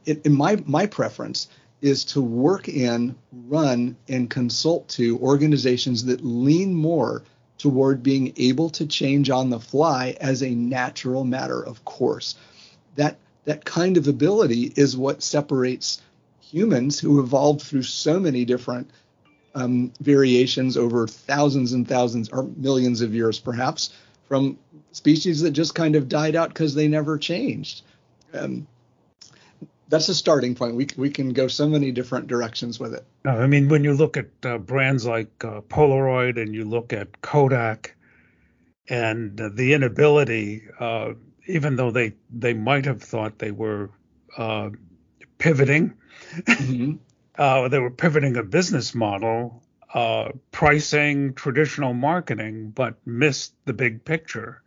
it 0.05 0.25
in 0.25 0.33
my 0.33 0.61
my 0.65 0.85
preference 0.85 1.47
is 1.81 2.03
to 2.03 2.21
work 2.21 2.67
in, 2.67 3.15
run, 3.31 3.95
and 4.09 4.29
consult 4.29 4.87
to 4.89 5.17
organizations 5.19 6.03
that 6.05 6.25
lean 6.25 6.73
more 6.73 7.23
toward 7.57 8.03
being 8.03 8.33
able 8.35 8.69
to 8.69 8.85
change 8.85 9.29
on 9.29 9.49
the 9.49 9.59
fly 9.59 10.17
as 10.19 10.43
a 10.43 10.49
natural 10.49 11.23
matter 11.23 11.61
of 11.61 11.83
course. 11.85 12.35
That 12.95 13.17
that 13.45 13.65
kind 13.65 13.97
of 13.97 14.07
ability 14.07 14.73
is 14.75 14.97
what 14.97 15.23
separates 15.23 16.01
humans 16.41 16.99
who 16.99 17.19
evolved 17.19 17.61
through 17.61 17.83
so 17.83 18.19
many 18.19 18.45
different 18.45 18.89
um, 19.55 19.91
variations 20.01 20.77
over 20.77 21.07
thousands 21.07 21.73
and 21.73 21.87
thousands 21.87 22.29
or 22.29 22.43
millions 22.57 23.01
of 23.01 23.13
years, 23.13 23.39
perhaps, 23.39 23.93
from 24.27 24.57
species 24.91 25.41
that 25.41 25.51
just 25.51 25.75
kind 25.75 25.95
of 25.95 26.07
died 26.07 26.35
out 26.35 26.49
because 26.49 26.75
they 26.75 26.87
never 26.87 27.17
changed. 27.17 27.81
Um, 28.33 28.67
that's 29.89 30.07
a 30.07 30.15
starting 30.15 30.55
point. 30.55 30.75
We 30.75 30.87
we 30.95 31.09
can 31.09 31.33
go 31.33 31.47
so 31.47 31.67
many 31.67 31.91
different 31.91 32.27
directions 32.27 32.79
with 32.79 32.93
it. 32.93 33.05
I 33.25 33.47
mean, 33.47 33.67
when 33.67 33.83
you 33.83 33.93
look 33.93 34.17
at 34.17 34.29
uh, 34.43 34.59
brands 34.59 35.05
like 35.05 35.43
uh, 35.43 35.61
Polaroid 35.61 36.39
and 36.41 36.53
you 36.53 36.63
look 36.63 36.93
at 36.93 37.21
Kodak, 37.21 37.95
and 38.87 39.39
uh, 39.41 39.49
the 39.51 39.73
inability, 39.73 40.63
uh, 40.79 41.13
even 41.47 41.75
though 41.75 41.91
they 41.91 42.13
they 42.29 42.53
might 42.53 42.85
have 42.85 43.01
thought 43.01 43.39
they 43.39 43.51
were 43.51 43.89
uh, 44.37 44.69
pivoting, 45.37 45.93
mm-hmm. 46.35 46.93
Uh, 47.37 47.69
they 47.69 47.79
were 47.79 47.89
pivoting 47.89 48.35
a 48.35 48.43
business 48.43 48.93
model, 48.93 49.63
pricing, 50.51 51.33
traditional 51.35 51.93
marketing, 51.93 52.69
but 52.71 52.95
missed 53.05 53.53
the 53.63 53.71
big 53.71 54.03
picture 54.03 54.61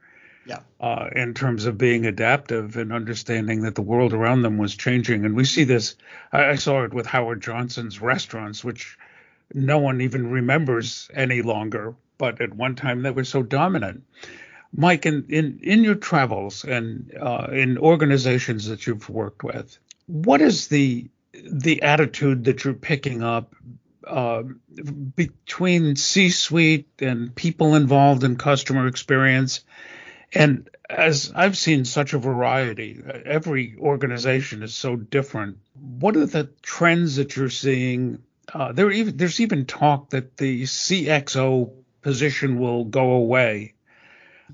yeah. 0.46 0.61
Uh, 0.80 1.08
in 1.14 1.34
terms 1.34 1.66
of 1.66 1.78
being 1.78 2.06
adaptive 2.06 2.76
and 2.76 2.92
understanding 2.92 3.62
that 3.62 3.75
the 3.75 3.82
world 3.82 4.12
around 4.12 4.42
them 4.42 4.58
was 4.58 4.75
changing. 4.75 5.25
And 5.25 5.37
we 5.37 5.44
see 5.44 5.64
this, 5.64 5.94
I, 6.32 6.50
I, 6.50 6.54
saw 6.56 6.82
it 6.84 6.92
with 6.92 7.06
Howard 7.06 7.40
Johnson's 7.40 8.00
restaurants, 8.00 8.64
which 8.64 8.99
no 9.54 9.78
one 9.78 10.00
even 10.00 10.30
remembers 10.30 11.08
any 11.14 11.42
longer, 11.42 11.94
but 12.18 12.40
at 12.40 12.54
one 12.54 12.75
time 12.75 13.02
they 13.02 13.11
were 13.11 13.25
so 13.25 13.42
dominant. 13.42 14.02
Mike, 14.75 15.06
in, 15.06 15.26
in, 15.28 15.61
in 15.62 15.84
your 15.84 15.94
travels 15.94 16.64
and 16.64 17.12
uh, 17.20 17.49
in 17.52 17.78
organizations 17.78 18.66
that 18.68 18.87
you've 18.87 19.08
worked 19.08 19.44
with, 19.44 19.78
what 20.06 20.40
is 20.40 20.68
the 20.68 21.08
the 21.32 21.82
attitude 21.82 22.44
that 22.44 22.62
you're 22.62 22.75
picking 22.75 23.22
up 23.22 23.54
uh, 24.06 24.42
between 25.16 25.96
C-suite 25.96 26.88
and 26.99 27.34
people 27.34 27.75
involved 27.75 28.22
in 28.22 28.37
customer 28.37 28.87
experience 28.87 29.64
and 30.34 30.68
as 30.88 31.32
I've 31.34 31.56
seen 31.56 31.84
such 31.84 32.12
a 32.12 32.18
variety, 32.18 33.02
every 33.24 33.76
organization 33.78 34.62
is 34.62 34.74
so 34.74 34.96
different. 34.96 35.58
What 35.74 36.16
are 36.16 36.26
the 36.26 36.50
trends 36.62 37.16
that 37.16 37.36
you're 37.36 37.50
seeing? 37.50 38.22
Uh, 38.52 38.72
there 38.72 38.90
even 38.90 39.16
there's 39.16 39.40
even 39.40 39.66
talk 39.66 40.10
that 40.10 40.36
the 40.36 40.62
CXO 40.62 41.72
position 42.02 42.58
will 42.58 42.84
go 42.84 43.12
away. 43.12 43.74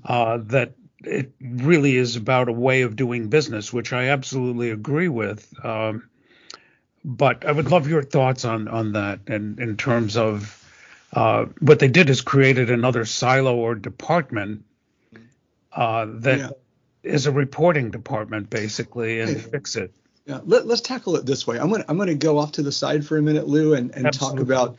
Uh, 0.03 0.37
that 0.43 0.73
it 1.03 1.33
really 1.41 1.95
is 1.95 2.15
about 2.15 2.49
a 2.49 2.53
way 2.53 2.81
of 2.83 2.95
doing 2.95 3.29
business, 3.29 3.73
which 3.73 3.91
I 3.91 4.09
absolutely 4.09 4.69
agree 4.71 5.07
with. 5.07 5.53
Um, 5.63 6.09
but 7.03 7.45
I 7.45 7.51
would 7.51 7.71
love 7.71 7.87
your 7.87 8.03
thoughts 8.03 8.45
on 8.45 8.67
on 8.67 8.93
that, 8.93 9.21
and 9.27 9.59
in 9.59 9.77
terms 9.77 10.17
of 10.17 10.55
uh, 11.13 11.45
what 11.59 11.79
they 11.79 11.87
did 11.87 12.09
is 12.09 12.21
created 12.21 12.69
another 12.69 13.05
silo 13.05 13.55
or 13.55 13.75
department 13.75 14.63
uh, 15.73 16.07
that 16.09 16.39
yeah. 16.39 16.49
is 17.03 17.25
a 17.25 17.31
reporting 17.31 17.91
department 17.91 18.49
basically 18.49 19.19
and 19.19 19.41
fix 19.41 19.75
it. 19.75 19.93
Yeah, 20.25 20.41
Let, 20.45 20.65
us 20.65 20.81
tackle 20.81 21.15
it 21.15 21.25
this 21.25 21.47
way. 21.47 21.59
I'm 21.59 21.71
gonna 21.71 21.85
I'm 21.87 21.97
gonna 21.97 22.13
go 22.13 22.37
off 22.37 22.51
to 22.53 22.61
the 22.61 22.71
side 22.71 23.05
for 23.05 23.17
a 23.17 23.21
minute, 23.21 23.47
Lou, 23.47 23.73
and, 23.73 23.93
and 23.95 24.13
talk 24.13 24.39
about 24.39 24.77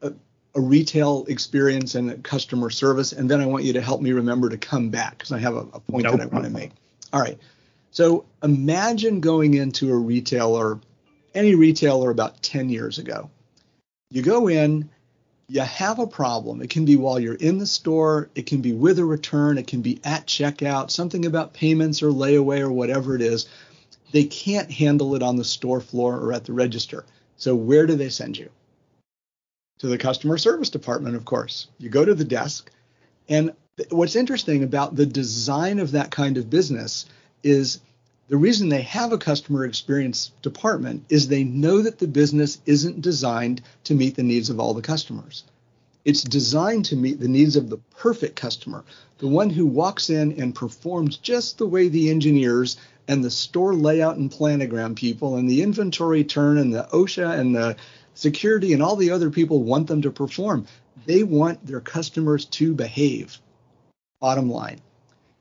a, 0.00 0.12
a, 0.54 0.60
retail 0.60 1.24
experience 1.26 1.96
and 1.96 2.22
customer 2.22 2.70
service, 2.70 3.12
and 3.12 3.28
then 3.28 3.40
I 3.40 3.46
want 3.46 3.64
you 3.64 3.72
to 3.72 3.80
help 3.80 4.00
me 4.00 4.12
remember 4.12 4.48
to 4.48 4.56
come 4.56 4.90
back 4.90 5.18
because 5.18 5.32
I 5.32 5.40
have 5.40 5.56
a, 5.56 5.66
a 5.72 5.80
point 5.80 6.04
nope. 6.04 6.18
that 6.18 6.22
I 6.22 6.26
want 6.26 6.44
to 6.44 6.50
make. 6.50 6.70
All 7.12 7.20
right. 7.20 7.38
So 7.90 8.24
imagine 8.42 9.20
going 9.20 9.54
into 9.54 9.92
a 9.92 9.96
retailer, 9.96 10.78
any 11.34 11.54
retailer 11.54 12.10
about 12.10 12.42
10 12.42 12.70
years 12.70 12.98
ago. 12.98 13.28
You 14.10 14.22
go 14.22 14.48
in, 14.48 14.88
you 15.52 15.60
have 15.60 15.98
a 15.98 16.06
problem. 16.06 16.62
It 16.62 16.70
can 16.70 16.86
be 16.86 16.96
while 16.96 17.20
you're 17.20 17.34
in 17.34 17.58
the 17.58 17.66
store, 17.66 18.30
it 18.34 18.46
can 18.46 18.62
be 18.62 18.72
with 18.72 18.98
a 18.98 19.04
return, 19.04 19.58
it 19.58 19.66
can 19.66 19.82
be 19.82 20.00
at 20.02 20.26
checkout, 20.26 20.90
something 20.90 21.26
about 21.26 21.52
payments 21.52 22.02
or 22.02 22.08
layaway 22.08 22.60
or 22.60 22.72
whatever 22.72 23.14
it 23.14 23.20
is. 23.20 23.50
They 24.12 24.24
can't 24.24 24.70
handle 24.70 25.14
it 25.14 25.22
on 25.22 25.36
the 25.36 25.44
store 25.44 25.82
floor 25.82 26.16
or 26.16 26.32
at 26.32 26.46
the 26.46 26.54
register. 26.54 27.04
So 27.36 27.54
where 27.54 27.86
do 27.86 27.96
they 27.96 28.08
send 28.08 28.38
you? 28.38 28.48
To 29.80 29.88
the 29.88 29.98
customer 29.98 30.38
service 30.38 30.70
department, 30.70 31.16
of 31.16 31.26
course. 31.26 31.68
You 31.76 31.90
go 31.90 32.04
to 32.04 32.14
the 32.14 32.24
desk. 32.24 32.70
And 33.28 33.52
what's 33.90 34.16
interesting 34.16 34.62
about 34.62 34.96
the 34.96 35.06
design 35.06 35.80
of 35.80 35.90
that 35.90 36.10
kind 36.10 36.38
of 36.38 36.48
business 36.48 37.04
is 37.42 37.80
the 38.28 38.36
reason 38.36 38.68
they 38.68 38.82
have 38.82 39.12
a 39.12 39.18
customer 39.18 39.64
experience 39.64 40.30
department 40.42 41.04
is 41.08 41.28
they 41.28 41.44
know 41.44 41.82
that 41.82 41.98
the 41.98 42.06
business 42.06 42.60
isn't 42.66 43.02
designed 43.02 43.62
to 43.84 43.94
meet 43.94 44.16
the 44.16 44.22
needs 44.22 44.48
of 44.48 44.60
all 44.60 44.74
the 44.74 44.82
customers. 44.82 45.44
It's 46.04 46.22
designed 46.22 46.84
to 46.86 46.96
meet 46.96 47.20
the 47.20 47.28
needs 47.28 47.56
of 47.56 47.68
the 47.68 47.78
perfect 47.96 48.36
customer, 48.36 48.84
the 49.18 49.28
one 49.28 49.50
who 49.50 49.66
walks 49.66 50.10
in 50.10 50.40
and 50.40 50.54
performs 50.54 51.16
just 51.16 51.58
the 51.58 51.66
way 51.66 51.88
the 51.88 52.10
engineers 52.10 52.76
and 53.06 53.22
the 53.22 53.30
store 53.30 53.74
layout 53.74 54.16
and 54.16 54.30
planogram 54.30 54.96
people 54.96 55.36
and 55.36 55.48
the 55.48 55.62
inventory 55.62 56.24
turn 56.24 56.58
and 56.58 56.74
the 56.74 56.88
OSHA 56.92 57.38
and 57.38 57.54
the 57.54 57.76
security 58.14 58.72
and 58.72 58.82
all 58.82 58.96
the 58.96 59.10
other 59.10 59.30
people 59.30 59.62
want 59.62 59.86
them 59.86 60.02
to 60.02 60.10
perform. 60.10 60.66
They 61.06 61.22
want 61.22 61.66
their 61.66 61.80
customers 61.80 62.44
to 62.46 62.74
behave. 62.74 63.38
Bottom 64.20 64.50
line. 64.50 64.80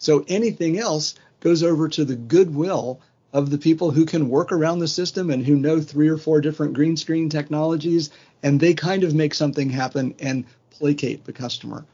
So 0.01 0.25
anything 0.27 0.79
else 0.79 1.13
goes 1.41 1.61
over 1.61 1.87
to 1.89 2.03
the 2.03 2.15
goodwill 2.15 2.99
of 3.33 3.51
the 3.51 3.59
people 3.59 3.91
who 3.91 4.03
can 4.03 4.29
work 4.29 4.51
around 4.51 4.79
the 4.79 4.87
system 4.87 5.29
and 5.29 5.45
who 5.45 5.55
know 5.55 5.79
three 5.79 6.07
or 6.07 6.17
four 6.17 6.41
different 6.41 6.73
green 6.73 6.97
screen 6.97 7.29
technologies, 7.29 8.09
and 8.41 8.59
they 8.59 8.73
kind 8.73 9.03
of 9.03 9.13
make 9.13 9.35
something 9.35 9.69
happen 9.69 10.15
and 10.19 10.45
placate 10.71 11.23
the 11.23 11.31
customer. 11.31 11.85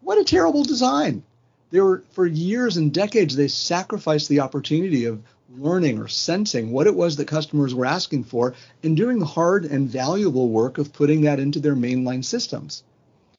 What 0.00 0.18
a 0.18 0.24
terrible 0.24 0.64
design! 0.64 1.22
There 1.70 1.84
were 1.84 2.02
for 2.10 2.26
years 2.26 2.76
and 2.76 2.92
decades 2.92 3.36
they 3.36 3.46
sacrificed 3.46 4.28
the 4.28 4.40
opportunity 4.40 5.04
of 5.04 5.22
learning 5.56 6.00
or 6.00 6.08
sensing 6.08 6.72
what 6.72 6.88
it 6.88 6.96
was 6.96 7.14
that 7.16 7.28
customers 7.28 7.72
were 7.72 7.86
asking 7.86 8.24
for 8.24 8.54
and 8.82 8.96
doing 8.96 9.20
the 9.20 9.26
hard 9.26 9.64
and 9.64 9.88
valuable 9.88 10.48
work 10.48 10.76
of 10.76 10.92
putting 10.92 11.20
that 11.20 11.38
into 11.38 11.60
their 11.60 11.76
mainline 11.76 12.24
systems. 12.24 12.82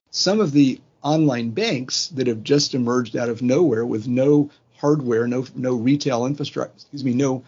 Some 0.09 0.39
of 0.39 0.53
the 0.53 0.79
online 1.01 1.51
banks 1.51 2.07
that 2.09 2.27
have 2.27 2.43
just 2.43 2.73
emerged 2.73 3.15
out 3.15 3.29
of 3.29 3.41
nowhere 3.41 3.85
with 3.85 4.07
no 4.07 4.49
hardware, 4.77 5.27
no 5.27 5.45
no 5.55 5.75
retail 5.75 6.25
infrastructure, 6.25 6.73
excuse 6.75 7.03
me, 7.03 7.13
no 7.13 7.43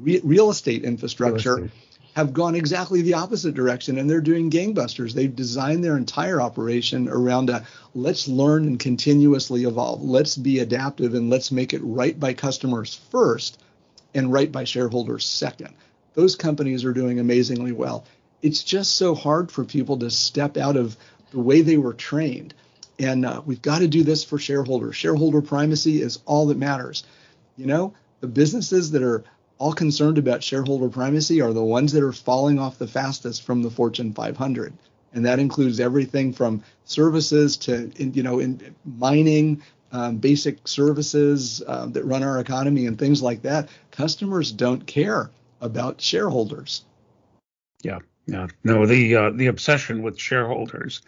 re- 0.00 0.20
real 0.24 0.50
estate 0.50 0.84
infrastructure, 0.84 1.56
real 1.56 1.64
estate. 1.66 1.80
have 2.14 2.32
gone 2.32 2.54
exactly 2.54 3.02
the 3.02 3.14
opposite 3.14 3.54
direction, 3.54 3.98
and 3.98 4.08
they're 4.08 4.20
doing 4.20 4.50
gangbusters. 4.50 5.12
They've 5.12 5.34
designed 5.34 5.84
their 5.84 5.96
entire 5.96 6.40
operation 6.40 7.08
around 7.08 7.50
a 7.50 7.66
let's 7.94 8.28
learn 8.28 8.64
and 8.64 8.78
continuously 8.78 9.64
evolve. 9.64 10.02
Let's 10.02 10.36
be 10.36 10.60
adaptive 10.60 11.14
and 11.14 11.30
let's 11.30 11.52
make 11.52 11.74
it 11.74 11.82
right 11.82 12.18
by 12.18 12.34
customers 12.34 13.00
first, 13.10 13.60
and 14.14 14.32
right 14.32 14.50
by 14.50 14.64
shareholders 14.64 15.24
second. 15.24 15.74
Those 16.14 16.34
companies 16.36 16.84
are 16.84 16.94
doing 16.94 17.20
amazingly 17.20 17.72
well. 17.72 18.04
It's 18.42 18.62
just 18.62 18.94
so 18.94 19.14
hard 19.14 19.50
for 19.50 19.64
people 19.64 19.98
to 19.98 20.10
step 20.10 20.56
out 20.56 20.76
of 20.76 20.96
the 21.30 21.40
way 21.40 21.60
they 21.62 21.76
were 21.76 21.92
trained. 21.92 22.54
And 22.98 23.26
uh, 23.26 23.42
we've 23.44 23.62
got 23.62 23.80
to 23.80 23.88
do 23.88 24.02
this 24.02 24.24
for 24.24 24.38
shareholders. 24.38 24.96
Shareholder 24.96 25.42
primacy 25.42 26.00
is 26.00 26.20
all 26.24 26.46
that 26.46 26.56
matters. 26.56 27.04
You 27.56 27.66
know, 27.66 27.94
the 28.20 28.26
businesses 28.26 28.90
that 28.92 29.02
are 29.02 29.24
all 29.58 29.72
concerned 29.72 30.18
about 30.18 30.42
shareholder 30.42 30.88
primacy 30.88 31.40
are 31.40 31.52
the 31.52 31.64
ones 31.64 31.92
that 31.92 32.02
are 32.02 32.12
falling 32.12 32.58
off 32.58 32.78
the 32.78 32.86
fastest 32.86 33.42
from 33.42 33.62
the 33.62 33.70
Fortune 33.70 34.12
500. 34.12 34.72
And 35.12 35.24
that 35.24 35.38
includes 35.38 35.80
everything 35.80 36.32
from 36.32 36.62
services 36.84 37.56
to, 37.58 37.90
you 37.96 38.22
know, 38.22 38.38
in 38.38 38.74
mining, 38.84 39.62
um, 39.92 40.18
basic 40.18 40.66
services 40.66 41.62
um, 41.66 41.92
that 41.92 42.04
run 42.04 42.22
our 42.22 42.38
economy 42.38 42.86
and 42.86 42.98
things 42.98 43.22
like 43.22 43.42
that. 43.42 43.68
Customers 43.90 44.52
don't 44.52 44.86
care 44.86 45.30
about 45.60 46.00
shareholders. 46.00 46.84
Yeah, 47.82 48.00
yeah. 48.26 48.48
No, 48.64 48.84
the 48.84 49.14
uh, 49.16 49.30
the 49.30 49.46
obsession 49.46 50.02
with 50.02 50.18
shareholders. 50.18 51.02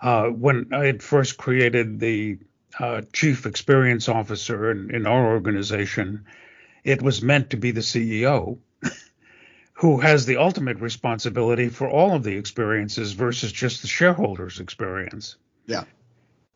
Uh, 0.00 0.28
when 0.28 0.70
I 0.72 0.86
had 0.86 1.02
first 1.02 1.36
created 1.36 2.00
the 2.00 2.38
uh, 2.78 3.02
chief 3.12 3.46
experience 3.46 4.08
officer 4.08 4.70
in, 4.70 4.94
in 4.94 5.06
our 5.06 5.32
organization, 5.32 6.24
it 6.84 7.02
was 7.02 7.22
meant 7.22 7.50
to 7.50 7.56
be 7.56 7.72
the 7.72 7.80
CEO 7.80 8.58
who 9.74 10.00
has 10.00 10.26
the 10.26 10.36
ultimate 10.36 10.80
responsibility 10.80 11.68
for 11.68 11.88
all 11.88 12.14
of 12.14 12.22
the 12.22 12.36
experiences 12.36 13.12
versus 13.12 13.52
just 13.52 13.82
the 13.82 13.88
shareholders' 13.88 14.60
experience. 14.60 15.36
Yeah. 15.66 15.84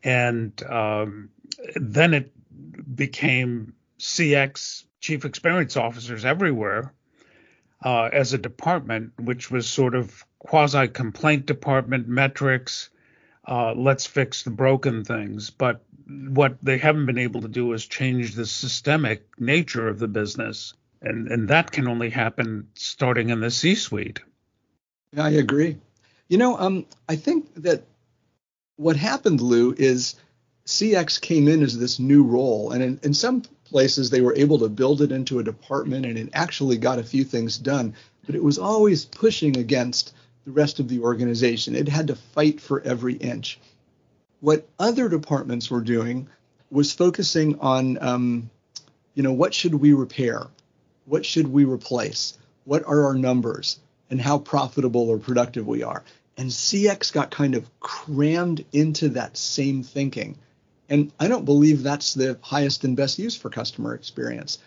And 0.03 0.63
um, 0.65 1.31
then 1.75 2.15
it 2.15 2.33
became 2.97 3.75
CX, 3.99 4.85
chief 5.01 5.25
experience 5.25 5.77
officers 5.77 6.25
everywhere, 6.25 6.93
uh, 7.83 8.11
as 8.13 8.33
a 8.33 8.39
department, 8.39 9.13
which 9.19 9.51
was 9.51 9.69
sort 9.69 9.95
of 9.95 10.25
quasi 10.39 10.89
complaint 10.89 11.47
department 11.47 12.09
metrics. 12.09 12.91
Uh, 13.47 13.75
let's 13.75 14.07
fix 14.07 14.43
the 14.43 14.51
broken 14.51 15.05
things. 15.05 15.51
But 15.51 15.85
what 16.07 16.57
they 16.63 16.79
haven't 16.79 17.07
been 17.07 17.19
able 17.19 17.43
to 17.43 17.49
do 17.49 17.73
is 17.73 17.87
change 17.87 18.35
the 18.35 18.47
systemic 18.47 19.27
nature 19.39 19.89
of 19.89 19.99
the 19.99 20.09
business. 20.09 20.75
And, 21.03 21.29
and 21.29 21.49
that 21.49 21.71
can 21.71 21.87
only 21.87 22.11
happen 22.11 22.69
starting 22.75 23.31
in 23.31 23.41
the 23.41 23.51
C 23.51 23.75
suite. 23.75 24.21
I 25.17 25.31
agree. 25.31 25.77
You 26.29 26.39
know, 26.39 26.57
um, 26.59 26.87
I 27.09 27.17
think 27.17 27.55
that 27.57 27.85
what 28.77 28.97
happened, 28.97 29.41
Lou, 29.41 29.75
is 29.77 30.17
CX 30.67 31.21
came 31.21 31.47
in 31.47 31.63
as 31.63 31.79
this 31.79 31.99
new 31.99 32.23
role. 32.25 32.73
And 32.73 32.83
in, 32.83 33.01
in 33.03 33.15
some 33.15 33.43
places, 33.65 34.11
they 34.11 34.21
were 34.21 34.35
able 34.37 34.59
to 34.59 34.69
build 34.69 35.03
it 35.03 35.13
into 35.13 35.39
a 35.39 35.45
department 35.45 36.07
and 36.07 36.19
it 36.19 36.31
actually 36.33 36.79
got 36.79 36.99
a 36.99 37.05
few 37.05 37.25
things 37.25 37.59
done. 37.59 37.95
But 38.25 38.35
it 38.35 38.43
was 38.43 38.59
always 38.59 39.05
pushing 39.05 39.59
against 39.59 40.15
the 40.45 40.53
rest 40.53 40.81
of 40.81 40.89
the 40.89 41.01
organization. 41.01 41.75
It 41.75 41.89
had 41.89 42.09
to 42.09 42.17
fight 42.17 42.61
for 42.61 42.81
every 42.83 43.15
inch. 43.15 43.59
What 44.41 44.69
other 44.79 45.09
departments 45.09 45.71
were 45.71 45.81
doing 45.81 46.29
was 46.71 46.93
focusing 46.93 47.59
on, 47.61 47.99
um, 48.03 48.51
you 49.15 49.23
know, 49.23 49.33
what 49.33 49.55
should 49.55 49.75
we 49.75 49.93
repair? 49.95 50.47
What 51.07 51.25
should 51.25 51.49
we 51.49 51.65
replace? 51.65 52.37
What 52.65 52.85
are 52.85 53.07
our 53.07 53.15
numbers? 53.15 53.79
And 54.11 54.21
how 54.21 54.39
profitable 54.39 55.09
or 55.09 55.19
productive 55.19 55.67
we 55.67 55.83
are. 55.83 56.05
And 56.37 56.51
CX 56.51 57.13
got 57.13 57.31
kind 57.31 57.55
of 57.55 57.69
crammed 57.81 58.65
into 58.73 59.09
that 59.11 59.37
same 59.37 59.83
thinking. 59.83 60.37
And 60.91 61.11
I 61.19 61.29
don't 61.29 61.47
believe 61.47 61.83
that's 61.83 62.13
the 62.15 62.39
highest 62.43 62.85
and 62.85 62.97
best 62.97 63.19
use 63.19 63.35
for 63.35 63.49
customer 63.49 63.95
experience. 63.95 64.59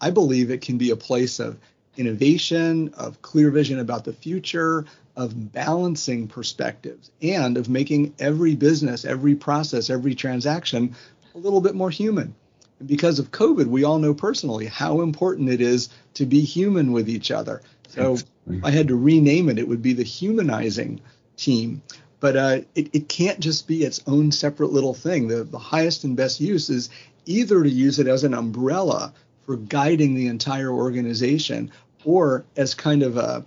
I 0.00 0.10
believe 0.10 0.50
it 0.50 0.62
can 0.62 0.78
be 0.78 0.90
a 0.90 0.96
place 0.96 1.38
of 1.38 1.58
innovation, 1.98 2.94
of 2.96 3.20
clear 3.20 3.50
vision 3.50 3.80
about 3.80 4.04
the 4.04 4.12
future, 4.12 4.86
of 5.16 5.52
balancing 5.52 6.28
perspectives, 6.28 7.10
and 7.20 7.56
of 7.56 7.68
making 7.68 8.14
every 8.18 8.54
business, 8.54 9.04
every 9.04 9.34
process, 9.34 9.90
every 9.90 10.14
transaction 10.14 10.94
a 11.34 11.38
little 11.38 11.60
bit 11.60 11.74
more 11.74 11.90
human. 11.90 12.34
And 12.78 12.88
because 12.88 13.18
of 13.18 13.32
COVID, 13.32 13.66
we 13.66 13.84
all 13.84 13.98
know 13.98 14.14
personally 14.14 14.66
how 14.66 15.00
important 15.00 15.50
it 15.50 15.60
is 15.60 15.88
to 16.14 16.24
be 16.24 16.40
human 16.40 16.92
with 16.92 17.08
each 17.08 17.30
other. 17.30 17.62
So 17.88 18.14
if 18.14 18.64
I 18.64 18.70
had 18.70 18.88
to 18.88 18.96
rename 18.96 19.48
it, 19.48 19.58
it 19.58 19.66
would 19.66 19.82
be 19.82 19.92
the 19.92 20.04
humanizing 20.04 21.00
team. 21.36 21.82
But 22.20 22.36
uh, 22.36 22.60
it, 22.74 22.94
it 22.94 23.08
can't 23.08 23.40
just 23.40 23.66
be 23.66 23.84
its 23.84 24.02
own 24.06 24.32
separate 24.32 24.72
little 24.72 24.94
thing. 24.94 25.28
The, 25.28 25.44
the 25.44 25.58
highest 25.58 26.04
and 26.04 26.16
best 26.16 26.40
use 26.40 26.70
is 26.70 26.90
either 27.26 27.62
to 27.62 27.68
use 27.68 27.98
it 27.98 28.06
as 28.06 28.24
an 28.24 28.34
umbrella 28.34 29.12
for 29.46 29.56
guiding 29.56 30.14
the 30.14 30.26
entire 30.26 30.70
organization 30.70 31.70
or 32.04 32.44
as 32.56 32.74
kind 32.74 33.02
of 33.02 33.16
a, 33.16 33.44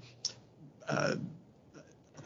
a 0.87 1.17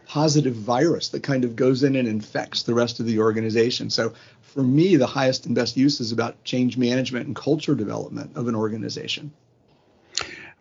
positive 0.05 0.55
virus 0.55 1.09
that 1.09 1.23
kind 1.23 1.43
of 1.43 1.55
goes 1.55 1.83
in 1.83 1.95
and 1.95 2.07
infects 2.07 2.63
the 2.63 2.73
rest 2.73 2.99
of 2.99 3.05
the 3.05 3.19
organization. 3.19 3.89
So 3.89 4.13
for 4.41 4.63
me, 4.63 4.95
the 4.95 5.07
highest 5.07 5.45
and 5.45 5.53
best 5.53 5.75
use 5.75 5.99
is 5.99 6.11
about 6.11 6.41
change 6.43 6.77
management 6.77 7.27
and 7.27 7.35
culture 7.35 7.75
development 7.75 8.37
of 8.37 8.47
an 8.47 8.55
organization. 8.55 9.33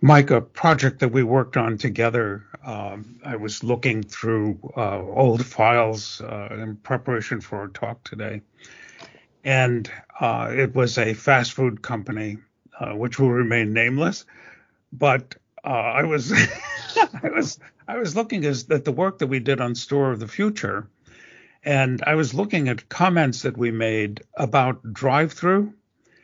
Mike, 0.01 0.31
a 0.31 0.41
project 0.41 0.99
that 0.99 1.13
we 1.13 1.23
worked 1.23 1.57
on 1.57 1.79
together, 1.79 2.45
um, 2.65 3.21
I 3.25 3.37
was 3.37 3.63
looking 3.63 4.03
through 4.03 4.59
uh, 4.77 5.01
old 5.01 5.47
files 5.47 6.21
uh, 6.21 6.49
in 6.51 6.77
preparation 6.77 7.41
for 7.41 7.59
our 7.61 7.69
talk 7.69 8.03
today. 8.05 8.43
And 9.45 9.91
uh, 10.21 10.51
it 10.53 10.75
was 10.75 10.99
a 10.99 11.15
fast 11.15 11.53
food 11.53 11.81
company, 11.81 12.39
uh, 12.79 12.93
which 12.95 13.19
will 13.19 13.31
remain 13.31 13.73
nameless. 13.73 14.25
But 14.93 15.37
uh, 15.65 15.69
I 15.69 16.05
was 16.05 16.33
I 17.23 17.31
was 17.31 17.59
I 17.89 17.99
was 17.99 18.15
looking 18.15 18.45
at 18.45 18.85
the 18.85 18.93
work 18.93 19.19
that 19.19 19.29
we 19.29 19.41
did 19.41 19.61
on 19.61 19.75
Store 19.75 20.13
of 20.13 20.21
the 20.21 20.29
Future, 20.29 20.89
and 21.65 22.03
I 22.07 22.15
was 22.15 22.35
looking 22.35 22.69
at 22.69 22.89
comments 22.89 23.43
that 23.43 23.57
we 23.57 23.71
made 23.71 24.23
about 24.35 24.93
drive-through 24.93 25.73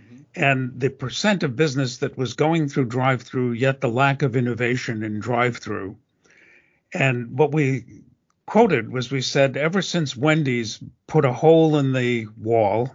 mm-hmm. 0.03 0.23
and 0.35 0.79
the 0.79 0.91
percent 0.91 1.43
of 1.43 1.57
business 1.57 1.99
that 1.99 2.19
was 2.19 2.35
going 2.35 2.69
through 2.69 2.87
drive-through, 2.87 3.53
yet 3.53 3.81
the 3.81 3.89
lack 3.89 4.23
of 4.23 4.37
innovation 4.37 5.03
in 5.03 5.21
drive-through. 5.21 5.97
And 6.93 7.39
what 7.39 7.53
we 7.53 8.03
quoted 8.47 8.93
was 8.93 9.11
we 9.11 9.23
said 9.23 9.57
ever 9.57 9.81
since 9.81 10.17
Wendy's 10.17 10.81
put 11.07 11.25
a 11.25 11.33
hole 11.33 11.79
in 11.79 11.93
the 11.93 12.27
wall 12.37 12.95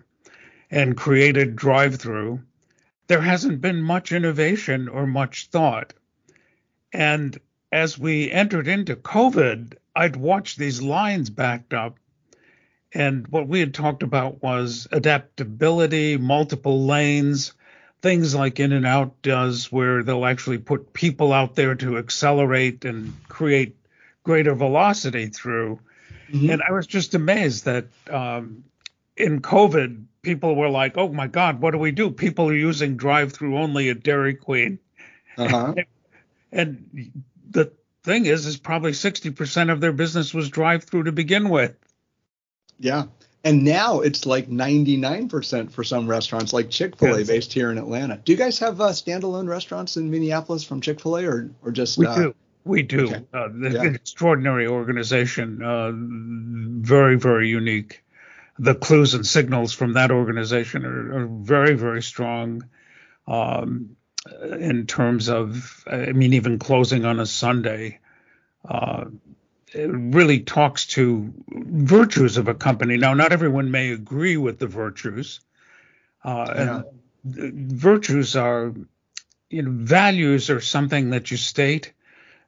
and 0.70 0.98
created 0.98 1.56
drive-through, 1.56 2.42
there 3.08 3.22
hasn't 3.22 3.62
been 3.62 3.82
much 3.82 4.12
innovation 4.12 4.88
or 4.88 5.08
much 5.08 5.48
thought. 5.48 5.94
And 6.96 7.38
as 7.74 8.00
we 8.00 8.32
entered 8.32 8.70
into 8.70 8.96
COVID, 8.96 9.74
I'd 9.94 10.16
watched 10.16 10.58
these 10.58 10.82
lines 10.82 11.30
backed 11.30 11.74
up. 11.74 11.98
And 12.94 13.28
what 13.28 13.50
we 13.50 13.60
had 13.60 13.74
talked 13.74 14.02
about 14.02 14.42
was 14.42 14.88
adaptability, 14.94 16.16
multiple 16.16 16.86
lanes, 16.86 17.52
things 18.02 18.34
like 18.34 18.62
In-N-Out 18.62 19.22
does, 19.22 19.70
where 19.70 20.04
they'll 20.04 20.26
actually 20.26 20.60
put 20.60 20.94
people 20.94 21.34
out 21.34 21.56
there 21.56 21.76
to 21.76 21.98
accelerate 21.98 22.86
and 22.86 23.14
create 23.28 23.76
greater 24.24 24.56
velocity 24.56 25.28
through. 25.28 25.82
Mm-hmm. 26.32 26.50
And 26.50 26.62
I 26.66 26.72
was 26.72 26.88
just 26.88 27.14
amazed 27.14 27.66
that 27.66 27.88
um, 28.10 28.64
in 29.18 29.42
COVID, 29.42 30.06
people 30.22 30.56
were 30.56 30.70
like, 30.70 30.98
oh 30.98 31.10
my 31.10 31.28
God, 31.28 31.60
what 31.60 31.72
do 31.72 31.78
we 31.78 31.92
do? 31.92 32.10
People 32.10 32.48
are 32.48 32.56
using 32.56 32.96
drive 32.96 33.34
through 33.34 33.58
only 33.58 33.90
at 33.90 34.02
Dairy 34.02 34.36
Queen. 34.36 34.80
Uh-huh. 35.38 35.74
And 36.56 37.12
the 37.50 37.72
thing 38.04 38.26
is, 38.26 38.46
is 38.46 38.58
probably 38.58 38.92
60% 38.92 39.72
of 39.72 39.82
their 39.82 39.92
business 39.92 40.34
was 40.34 40.50
drive 40.50 40.86
through 40.86 41.04
to 41.04 41.12
begin 41.12 41.50
with. 41.50 41.76
Yeah. 42.80 43.06
And 43.44 43.64
now 43.64 44.00
it's 44.00 44.26
like 44.26 44.50
99% 44.50 45.72
for 45.72 45.84
some 45.84 46.08
restaurants, 46.08 46.52
like 46.52 46.72
Chick 46.72 46.98
fil 46.98 47.14
A 47.14 47.20
yes. 47.20 47.28
based 47.28 47.54
here 47.54 47.70
in 47.72 47.78
Atlanta. 47.78 48.20
Do 48.24 48.32
you 48.32 48.38
guys 48.38 48.58
have 48.60 48.82
uh, 48.82 48.90
standalone 48.90 49.48
restaurants 49.48 49.98
in 49.98 50.10
Minneapolis 50.10 50.64
from 50.64 50.82
Chick 50.82 51.00
fil 51.00 51.18
A 51.18 51.26
or, 51.26 51.52
or 51.62 51.72
just. 51.72 51.98
We 51.98 52.08
uh, 52.08 52.16
do. 52.16 52.36
We 52.64 52.82
do. 52.82 53.06
Okay. 53.06 53.24
Uh, 53.32 53.50
yeah. 53.54 53.84
An 53.84 53.94
extraordinary 53.94 54.66
organization, 54.66 55.62
uh, 55.62 55.92
very, 55.94 57.18
very 57.18 57.50
unique. 57.50 58.04
The 58.58 58.74
clues 58.74 59.14
and 59.14 59.28
signals 59.28 59.74
from 59.74 59.94
that 59.94 60.10
organization 60.10 60.86
are, 60.86 61.20
are 61.20 61.28
very, 61.28 61.76
very 61.76 62.02
strong. 62.02 62.64
Um, 63.28 63.96
in 64.60 64.88
terms 64.88 65.30
of, 65.30 65.84
I 65.88 66.12
mean, 66.12 66.34
even 66.34 66.60
closing 66.60 67.06
on 67.06 67.20
a 67.20 67.26
Sunday. 67.26 68.00
Uh, 68.68 69.06
it 69.74 69.90
really 69.92 70.40
talks 70.40 70.88
to 70.88 71.34
virtues 71.50 72.38
of 72.38 72.48
a 72.48 72.54
company. 72.54 72.98
Now, 72.98 73.14
not 73.14 73.32
everyone 73.32 73.72
may 73.72 73.92
agree 73.92 74.38
with 74.38 74.58
the 74.58 74.68
virtues. 74.68 75.42
Uh, 76.24 76.54
yeah. 76.56 76.82
and 77.38 77.72
virtues 77.72 78.36
are, 78.36 78.74
you 79.50 79.62
know, 79.62 79.72
values 79.72 80.50
are 80.50 80.62
something 80.62 81.12
that 81.12 81.30
you 81.30 81.38
state. 81.38 81.94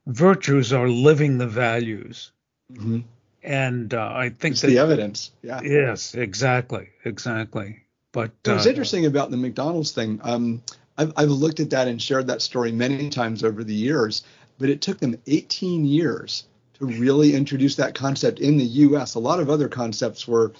Virtues 0.06 0.72
are 0.72 0.88
living 0.88 1.38
the 1.38 1.46
values. 1.46 2.32
Mm-hmm. 2.72 3.00
And 3.42 3.94
uh, 3.94 4.12
I 4.14 4.30
think 4.30 4.52
it's 4.52 4.62
that, 4.62 4.68
the 4.68 4.78
evidence. 4.78 5.30
Yeah. 5.42 5.60
Yes, 5.62 6.14
exactly, 6.14 6.88
exactly. 7.04 7.84
But 8.10 8.32
what's 8.44 8.66
uh, 8.66 8.70
interesting 8.70 9.06
about 9.06 9.30
the 9.30 9.36
McDonald's 9.36 9.92
thing, 9.92 10.20
um, 10.22 10.62
I've, 10.98 11.12
I've 11.16 11.30
looked 11.30 11.60
at 11.60 11.70
that 11.70 11.88
and 11.88 12.02
shared 12.02 12.26
that 12.26 12.42
story 12.42 12.72
many 12.72 13.08
times 13.08 13.44
over 13.44 13.62
the 13.64 13.74
years, 13.74 14.24
but 14.58 14.68
it 14.68 14.82
took 14.82 14.98
them 14.98 15.16
18 15.28 15.86
years 15.86 16.44
to 16.74 16.86
really 16.86 17.34
introduce 17.34 17.76
that 17.76 17.94
concept 17.94 18.40
in 18.40 18.58
the 18.58 18.64
US. 18.64 19.14
A 19.14 19.20
lot 19.20 19.40
of 19.40 19.48
other 19.48 19.68
concepts 19.68 20.26
were 20.26 20.52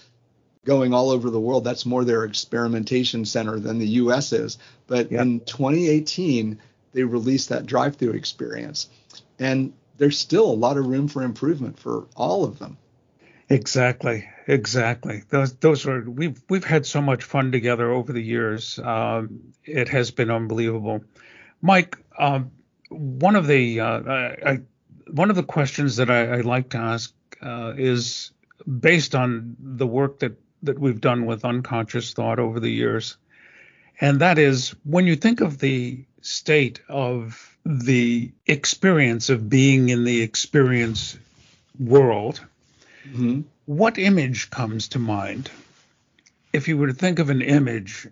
going 0.64 0.94
all 0.94 1.10
over 1.10 1.30
the 1.30 1.40
world. 1.40 1.64
That's 1.64 1.86
more 1.86 2.04
their 2.04 2.24
experimentation 2.24 3.24
center 3.24 3.58
than 3.58 3.78
the 3.78 3.86
US 3.86 4.32
is. 4.32 4.58
But 4.86 5.10
in 5.10 5.40
2018, 5.40 6.58
they 6.92 7.02
released 7.02 7.48
that 7.48 7.66
drive-through 7.66 8.12
experience. 8.12 8.88
And 9.38 9.72
there's 9.96 10.18
still 10.18 10.50
a 10.50 10.52
lot 10.52 10.76
of 10.76 10.86
room 10.86 11.08
for 11.08 11.22
improvement 11.22 11.78
for 11.78 12.06
all 12.16 12.44
of 12.44 12.58
them. 12.58 12.78
Exactly, 13.50 14.28
exactly. 14.46 15.22
Those 15.30 15.54
those 15.56 15.86
are 15.86 16.02
we've 16.02 16.40
we've 16.50 16.64
had 16.64 16.84
so 16.84 17.00
much 17.00 17.24
fun 17.24 17.50
together 17.50 17.90
over 17.90 18.12
the 18.12 18.22
years. 18.22 18.78
Um, 18.78 19.54
it 19.64 19.88
has 19.88 20.10
been 20.10 20.30
unbelievable. 20.30 21.02
Mike, 21.62 21.96
um, 22.18 22.50
one 22.90 23.36
of 23.36 23.46
the 23.46 23.80
uh, 23.80 24.00
I, 24.46 24.60
one 25.10 25.30
of 25.30 25.36
the 25.36 25.42
questions 25.42 25.96
that 25.96 26.10
I, 26.10 26.38
I 26.38 26.40
like 26.42 26.70
to 26.70 26.78
ask 26.78 27.14
uh, 27.40 27.72
is 27.76 28.32
based 28.80 29.14
on 29.14 29.56
the 29.58 29.86
work 29.86 30.18
that 30.18 30.38
that 30.64 30.78
we've 30.78 31.00
done 31.00 31.24
with 31.24 31.46
unconscious 31.46 32.12
thought 32.12 32.38
over 32.38 32.60
the 32.60 32.70
years, 32.70 33.16
and 33.98 34.20
that 34.20 34.38
is 34.38 34.74
when 34.84 35.06
you 35.06 35.16
think 35.16 35.40
of 35.40 35.58
the 35.58 36.04
state 36.20 36.82
of 36.86 37.56
the 37.64 38.30
experience 38.46 39.30
of 39.30 39.48
being 39.48 39.88
in 39.88 40.04
the 40.04 40.20
experience 40.20 41.18
world, 41.78 42.44
mm-hmm. 43.12 43.40
what 43.66 43.98
image 43.98 44.50
comes 44.50 44.88
to 44.88 44.98
mind? 44.98 45.50
If 46.52 46.68
you 46.68 46.78
were 46.78 46.86
to 46.86 46.94
think 46.94 47.18
of 47.18 47.30
an 47.30 47.42
image, 47.42 48.08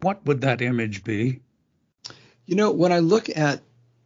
what 0.00 0.24
would 0.26 0.40
that 0.42 0.62
image 0.62 1.04
be? 1.04 1.40
You 2.46 2.56
know, 2.56 2.70
when 2.72 2.92
I 2.92 2.98
look 2.98 3.28
at 3.28 3.60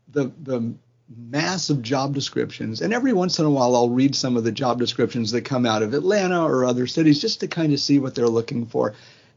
the 0.08 0.32
the 0.42 0.74
massive 1.08 1.82
job 1.82 2.14
descriptions, 2.14 2.80
and 2.80 2.92
every 2.92 3.12
once 3.12 3.38
in 3.38 3.44
a 3.44 3.50
while 3.50 3.76
I'll 3.76 3.90
read 3.90 4.14
some 4.14 4.37
of 4.37 4.44
the 4.44 4.52
job 4.52 4.78
descriptions 4.78 5.30
that 5.32 5.42
come 5.42 5.66
out 5.66 5.82
of 5.82 5.94
Atlanta 5.94 6.42
or 6.42 6.64
other 6.64 6.87
cities 6.87 7.20
just 7.20 7.40
to 7.40 7.48
kind 7.48 7.72
of 7.72 7.80
see 7.80 7.98
what 7.98 8.14
they're 8.14 8.28
looking 8.28 8.66
for. 8.66 8.94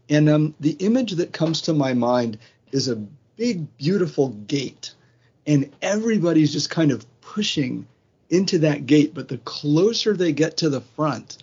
And 0.10 0.30
um, 0.30 0.56
the 0.60 0.72
image 0.72 1.14
that 1.14 1.34
comes 1.34 1.62
to 1.64 1.74
my 1.74 1.94
mind 1.94 2.38
is 2.72 2.88
a 2.88 2.96
big, 2.96 3.78
beautiful 3.78 4.30
gate, 4.30 4.94
and 5.46 5.72
everybody's 5.82 6.54
just 6.54 6.70
kind 6.70 6.92
of 6.92 7.06
pushing 7.22 7.88
into 8.30 8.60
that 8.60 8.86
gate. 8.86 9.14
But 9.14 9.28
the 9.28 9.38
closer 9.40 10.16
they 10.16 10.32
get 10.32 10.58
to 10.58 10.70
the 10.70 10.82
front, 10.82 11.38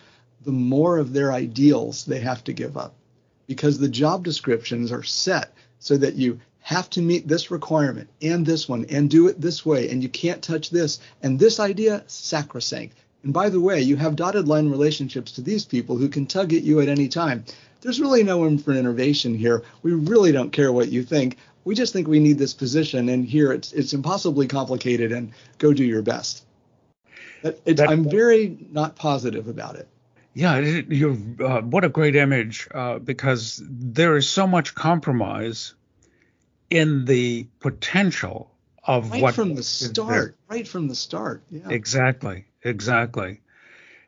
the 0.44 0.52
more 0.52 0.98
of 0.98 1.12
their 1.12 1.32
ideals 1.32 2.04
they 2.04 2.20
have 2.20 2.44
to 2.44 2.52
give 2.52 2.76
up. 2.76 2.94
Because 3.46 3.78
the 3.78 3.88
job 3.88 4.24
descriptions 4.24 4.90
are 4.92 5.02
set 5.02 5.52
so 5.78 5.96
that 5.98 6.14
you 6.14 6.40
have 6.60 6.88
to 6.88 7.02
meet 7.02 7.28
this 7.28 7.50
requirement 7.50 8.08
and 8.22 8.46
this 8.46 8.68
one 8.68 8.86
and 8.88 9.10
do 9.10 9.28
it 9.28 9.38
this 9.38 9.66
way 9.66 9.90
and 9.90 10.02
you 10.02 10.08
can't 10.08 10.42
touch 10.42 10.70
this. 10.70 10.98
And 11.22 11.38
this 11.38 11.60
idea 11.60 12.04
sacrosanct. 12.06 12.96
And 13.22 13.32
by 13.32 13.50
the 13.50 13.60
way 13.60 13.80
you 13.80 13.96
have 13.96 14.16
dotted 14.16 14.48
line 14.48 14.70
relationships 14.70 15.32
to 15.32 15.42
these 15.42 15.64
people 15.64 15.96
who 15.96 16.08
can 16.08 16.26
tug 16.26 16.52
at 16.54 16.62
you 16.62 16.80
at 16.80 16.88
any 16.88 17.08
time. 17.08 17.44
There's 17.82 18.00
really 18.00 18.22
no 18.22 18.42
room 18.42 18.56
for 18.56 18.72
innovation 18.72 19.34
here. 19.34 19.62
We 19.82 19.92
really 19.92 20.32
don't 20.32 20.52
care 20.52 20.72
what 20.72 20.88
you 20.88 21.02
think. 21.02 21.36
We 21.64 21.74
just 21.74 21.92
think 21.92 22.08
we 22.08 22.20
need 22.20 22.38
this 22.38 22.54
position 22.54 23.10
and 23.10 23.26
here 23.26 23.52
it's 23.52 23.72
it's 23.72 23.92
impossibly 23.92 24.46
complicated 24.46 25.12
and 25.12 25.32
go 25.58 25.72
do 25.74 25.84
your 25.84 26.02
best 26.02 26.44
it, 27.44 27.80
i'm 27.80 28.08
very 28.08 28.56
not 28.70 28.96
positive 28.96 29.48
about 29.48 29.76
it 29.76 29.88
yeah, 30.34 30.58
you 30.58 31.36
uh, 31.40 31.60
what 31.60 31.84
a 31.84 31.88
great 31.88 32.16
image 32.16 32.66
uh, 32.74 32.98
because 32.98 33.62
there 33.64 34.16
is 34.16 34.28
so 34.28 34.48
much 34.48 34.74
compromise 34.74 35.74
in 36.70 37.04
the 37.04 37.46
potential 37.60 38.50
of 38.82 39.12
right 39.12 39.22
what 39.22 39.34
from 39.34 39.54
the 39.54 39.62
start, 39.62 40.36
right 40.48 40.66
from 40.66 40.88
the 40.88 40.96
start. 40.96 41.44
Yeah. 41.50 41.68
Exactly, 41.70 42.46
exactly. 42.62 43.40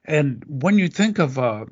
And 0.04 0.44
when 0.48 0.78
you 0.78 0.88
think 0.88 1.20
of 1.20 1.38
a, 1.38 1.66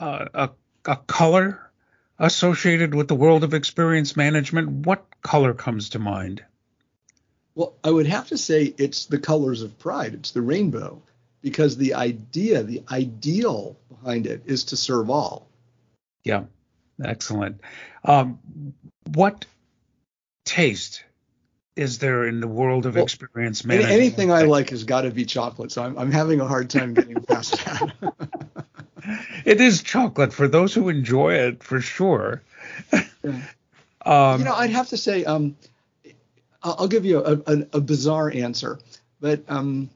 a, 0.00 0.50
a 0.84 0.96
color 1.06 1.70
associated 2.18 2.94
with 2.94 3.08
the 3.08 3.14
world 3.14 3.42
of 3.42 3.54
experience 3.54 4.16
management, 4.16 4.68
what 4.86 5.06
color 5.22 5.54
comes 5.54 5.90
to 5.90 5.98
mind? 5.98 6.44
Well, 7.56 7.74
I 7.82 7.90
would 7.90 8.06
have 8.06 8.28
to 8.28 8.38
say 8.38 8.74
it's 8.76 9.06
the 9.06 9.18
colors 9.18 9.62
of 9.62 9.78
pride. 9.78 10.12
It's 10.12 10.30
the 10.30 10.42
rainbow 10.42 11.02
because 11.40 11.76
the 11.76 11.94
idea, 11.94 12.62
the 12.62 12.82
ideal 12.92 13.76
behind 13.88 14.26
it 14.26 14.42
is 14.44 14.64
to 14.64 14.76
serve 14.76 15.08
all. 15.08 15.48
Yeah, 16.22 16.44
excellent. 17.02 17.62
Um, 18.04 18.38
what 19.10 19.46
taste 20.44 21.02
is 21.76 21.98
there 21.98 22.26
in 22.26 22.40
the 22.40 22.46
world 22.46 22.84
of 22.84 22.94
well, 22.94 23.04
experience 23.04 23.64
management? 23.64 23.92
Anything 23.92 24.30
I 24.30 24.42
like 24.42 24.68
has 24.70 24.84
got 24.84 25.02
to 25.02 25.10
be 25.10 25.24
chocolate, 25.24 25.72
so 25.72 25.82
I'm, 25.82 25.98
I'm 25.98 26.12
having 26.12 26.40
a 26.40 26.46
hard 26.46 26.68
time 26.68 26.92
getting 26.92 27.22
past 27.22 27.64
that. 27.64 27.92
it 29.46 29.62
is 29.62 29.82
chocolate 29.82 30.34
for 30.34 30.46
those 30.46 30.74
who 30.74 30.90
enjoy 30.90 31.34
it, 31.34 31.62
for 31.62 31.80
sure. 31.80 32.42
Um, 34.06 34.38
you 34.38 34.44
know, 34.44 34.54
I'd 34.54 34.70
have 34.70 34.90
to 34.90 34.96
say, 34.96 35.24
um, 35.24 35.56
I'll, 36.78 36.88
give 36.88 37.04
you 37.04 37.18
a, 37.24 37.34
a, 37.46 37.66
a, 37.74 37.80
bizarre 37.80 38.30
answer, 38.30 38.78
but 39.20 39.42
um, 39.48 39.90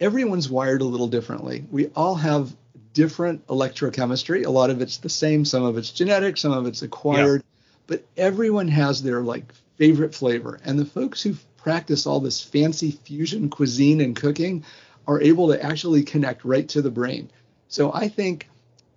everyone's 0.00 0.48
wired 0.48 0.80
a 0.80 0.84
little 0.84 1.08
differently. 1.08 1.64
We 1.70 1.88
all 1.88 2.14
have 2.14 2.54
different 2.92 3.46
electrochemistry. 3.48 4.46
A 4.46 4.50
lot 4.50 4.70
of 4.70 4.80
it's 4.80 4.98
the 4.98 5.08
same, 5.08 5.44
some 5.44 5.64
of 5.64 5.76
it's 5.76 5.90
genetic, 5.90 6.36
some 6.36 6.52
of 6.52 6.66
it's 6.66 6.82
acquired, 6.82 7.42
yeah. 7.42 7.84
but 7.86 8.04
everyone 8.16 8.68
has 8.68 9.02
their 9.02 9.20
like 9.20 9.52
favorite 9.76 10.14
flavor. 10.14 10.60
And 10.64 10.78
the 10.78 10.84
folks 10.84 11.22
who 11.22 11.34
practice 11.56 12.06
all 12.06 12.20
this 12.20 12.42
fancy 12.42 12.92
fusion 12.92 13.50
cuisine 13.50 14.00
and 14.00 14.14
cooking 14.14 14.64
are 15.06 15.20
able 15.20 15.48
to 15.48 15.62
actually 15.62 16.02
connect 16.02 16.44
right 16.44 16.68
to 16.68 16.82
the 16.82 16.90
brain. 16.90 17.30
So 17.68 17.92
I 17.92 18.08
think 18.08 18.48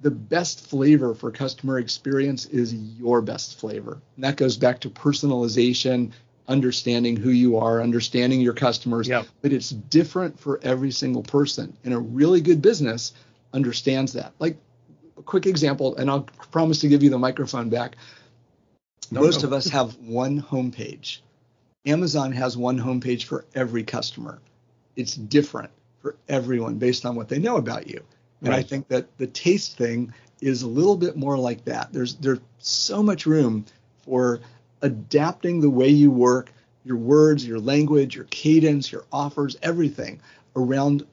the 0.01 0.11
best 0.11 0.67
flavor 0.67 1.13
for 1.13 1.31
customer 1.31 1.77
experience 1.77 2.45
is 2.45 2.73
your 2.73 3.21
best 3.21 3.59
flavor. 3.59 4.01
And 4.15 4.23
that 4.23 4.35
goes 4.35 4.57
back 4.57 4.79
to 4.81 4.89
personalization, 4.89 6.11
understanding 6.47 7.15
who 7.15 7.29
you 7.29 7.57
are, 7.57 7.81
understanding 7.81 8.41
your 8.41 8.53
customers. 8.53 9.07
Yep. 9.07 9.27
But 9.41 9.53
it's 9.53 9.69
different 9.69 10.39
for 10.39 10.59
every 10.63 10.91
single 10.91 11.23
person. 11.23 11.75
And 11.83 11.93
a 11.93 11.99
really 11.99 12.41
good 12.41 12.61
business 12.61 13.13
understands 13.53 14.13
that. 14.13 14.33
Like 14.39 14.57
a 15.17 15.21
quick 15.23 15.45
example, 15.45 15.95
and 15.95 16.09
I'll 16.09 16.27
promise 16.51 16.79
to 16.79 16.87
give 16.87 17.03
you 17.03 17.09
the 17.09 17.19
microphone 17.19 17.69
back. 17.69 17.95
No, 19.11 19.21
Most 19.21 19.41
no. 19.41 19.47
of 19.47 19.53
us 19.53 19.67
have 19.67 19.97
one 19.97 20.41
homepage. 20.41 21.19
Amazon 21.85 22.31
has 22.31 22.57
one 22.57 22.79
homepage 22.79 23.23
for 23.23 23.45
every 23.55 23.83
customer. 23.83 24.39
It's 24.95 25.15
different 25.15 25.71
for 26.01 26.15
everyone 26.29 26.75
based 26.75 27.05
on 27.05 27.15
what 27.15 27.27
they 27.27 27.39
know 27.39 27.57
about 27.57 27.87
you. 27.87 28.03
And 28.41 28.49
right. 28.49 28.59
I 28.59 28.63
think 28.63 28.87
that 28.87 29.17
the 29.17 29.27
taste 29.27 29.77
thing 29.77 30.13
is 30.41 30.63
a 30.63 30.67
little 30.67 30.97
bit 30.97 31.15
more 31.15 31.37
like 31.37 31.63
that. 31.65 31.93
There's 31.93 32.15
there's 32.15 32.39
so 32.59 33.03
much 33.03 33.25
room 33.25 33.65
for 34.03 34.39
adapting 34.81 35.61
the 35.61 35.69
way 35.69 35.89
you 35.89 36.11
work, 36.11 36.51
your 36.83 36.97
words, 36.97 37.45
your 37.45 37.59
language, 37.59 38.15
your 38.15 38.25
cadence, 38.25 38.91
your 38.91 39.05
offers, 39.11 39.55
everything 39.61 40.19
around 40.55 41.05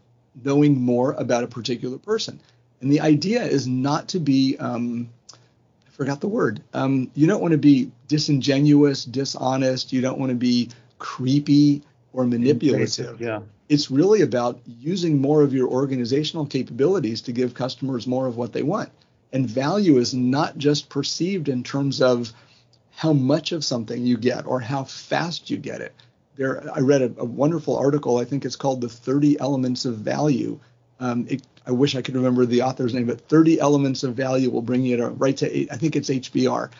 knowing 0.45 0.81
more 0.81 1.13
about 1.13 1.45
a 1.45 1.49
particular 1.49 1.99
person. 1.99 2.41
And 2.81 2.91
the 2.91 3.01
idea 3.01 3.43
is 3.43 3.67
not 3.67 4.09
to 4.09 4.21
be 4.21 4.57
um, 4.59 5.11
forgot 5.91 6.21
the 6.21 6.29
word. 6.29 6.63
Um, 6.75 7.11
you 7.15 7.27
don't 7.27 7.43
want 7.43 7.53
to 7.53 7.59
be 7.59 7.91
disingenuous, 8.07 9.05
dishonest. 9.05 9.93
You 9.93 10.01
don't 10.01 10.19
want 10.19 10.31
to 10.31 10.37
be 10.37 10.71
creepy 10.99 11.83
or 12.13 12.25
manipulative. 12.25 13.21
Yeah. 13.21 13.41
It's 13.69 13.91
really 13.91 14.23
about 14.23 14.61
using 14.67 15.21
more 15.21 15.43
of 15.43 15.53
your 15.53 15.69
organizational 15.69 16.47
capabilities 16.47 17.21
to 17.23 17.33
give 17.33 17.53
customers 17.53 18.07
more 18.07 18.27
of 18.27 18.37
what 18.37 18.53
they 18.53 18.63
want. 18.63 18.91
And 19.33 19.47
value 19.47 19.99
is 19.99 20.15
not 20.15 20.57
just 20.57 20.89
perceived 20.89 21.49
in 21.49 21.63
terms 21.63 22.01
of 22.01 22.33
how 22.99 23.13
much 23.13 23.53
of 23.53 23.65
something 23.65 24.05
you 24.05 24.17
get 24.17 24.45
or 24.45 24.59
how 24.59 24.83
fast 24.83 25.49
you 25.51 25.57
get 25.57 25.81
it. 25.81 25.95
There, 26.35 26.69
I 26.75 26.81
read 26.81 27.01
a, 27.01 27.13
a 27.19 27.25
wonderful 27.25 27.77
article. 27.77 28.19
I 28.19 28.25
think 28.25 28.45
it's 28.45 28.57
called 28.57 28.81
"The 28.81 28.89
30 28.89 29.39
Elements 29.39 29.85
of 29.85 29.99
Value." 29.99 30.59
Um, 30.99 31.25
it 31.31 31.43
I 31.65 31.71
wish 31.71 31.95
I 31.95 32.03
could 32.03 32.17
remember 32.17 32.45
the 32.45 32.63
author's 32.63 32.95
name, 32.95 33.07
but 33.07 33.21
30 33.21 33.61
Elements 33.61 34.03
of 34.03 34.17
Value 34.17 34.51
will 34.51 34.63
bring 34.63 34.83
you 34.83 34.97
to 34.97 35.11
right 35.11 35.37
to, 35.37 35.73
I 35.73 35.77
think 35.77 35.95
it's 35.95 36.11
HBR. 36.11 36.71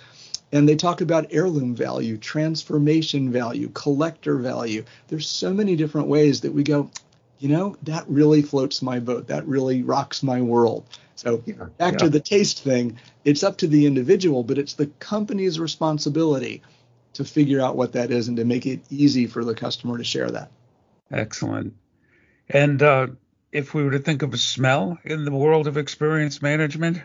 And 0.51 0.69
they 0.69 0.75
talk 0.75 1.03
about 1.03 1.27
heirloom 1.31 1.77
value, 1.77 2.17
transformation 2.17 3.31
value, 3.31 3.69
collector 3.69 4.39
value. 4.39 4.85
There's 5.07 5.29
so 5.29 5.55
many 5.55 5.77
different 5.77 6.09
ways 6.09 6.41
that 6.41 6.53
we 6.53 6.65
go, 6.65 6.91
you 7.39 7.49
know, 7.49 7.77
that 7.83 8.05
really 8.09 8.43
floats 8.43 8.83
my 8.83 9.01
boat. 9.01 9.29
That 9.29 9.47
really 9.47 9.83
rocks 9.83 10.23
my 10.23 10.41
world. 10.41 10.85
So 11.15 11.39
back 11.79 11.95
yeah. 11.95 11.99
to 11.99 12.09
the 12.09 12.21
taste 12.21 12.63
thing, 12.63 12.99
it's 13.25 13.43
up 13.43 13.59
to 13.59 13.67
the 13.67 13.87
individual, 13.87 14.45
but 14.45 14.59
it's 14.59 14.75
the 14.75 14.87
company's 14.87 15.59
responsibility 15.59 16.63
to 17.15 17.25
figure 17.25 17.61
out 17.61 17.77
what 17.77 17.93
that 17.93 18.11
is 18.11 18.29
and 18.29 18.37
to 18.37 18.45
make 18.45 18.67
it 18.67 18.81
easy 18.91 19.27
for 19.27 19.45
the 19.45 19.55
customer 19.55 19.99
to 19.99 20.05
share 20.05 20.31
that. 20.31 20.51
Excellent. 21.11 21.75
And 22.49 22.83
uh, 22.83 23.09
if 23.51 23.75
we 23.75 23.83
were 23.83 23.91
to 23.93 23.99
think 23.99 24.23
of 24.23 24.33
a 24.33 24.39
smell 24.39 24.99
in 25.05 25.25
the 25.25 25.33
world 25.33 25.67
of 25.67 25.77
experience 25.77 26.41
management, 26.41 27.03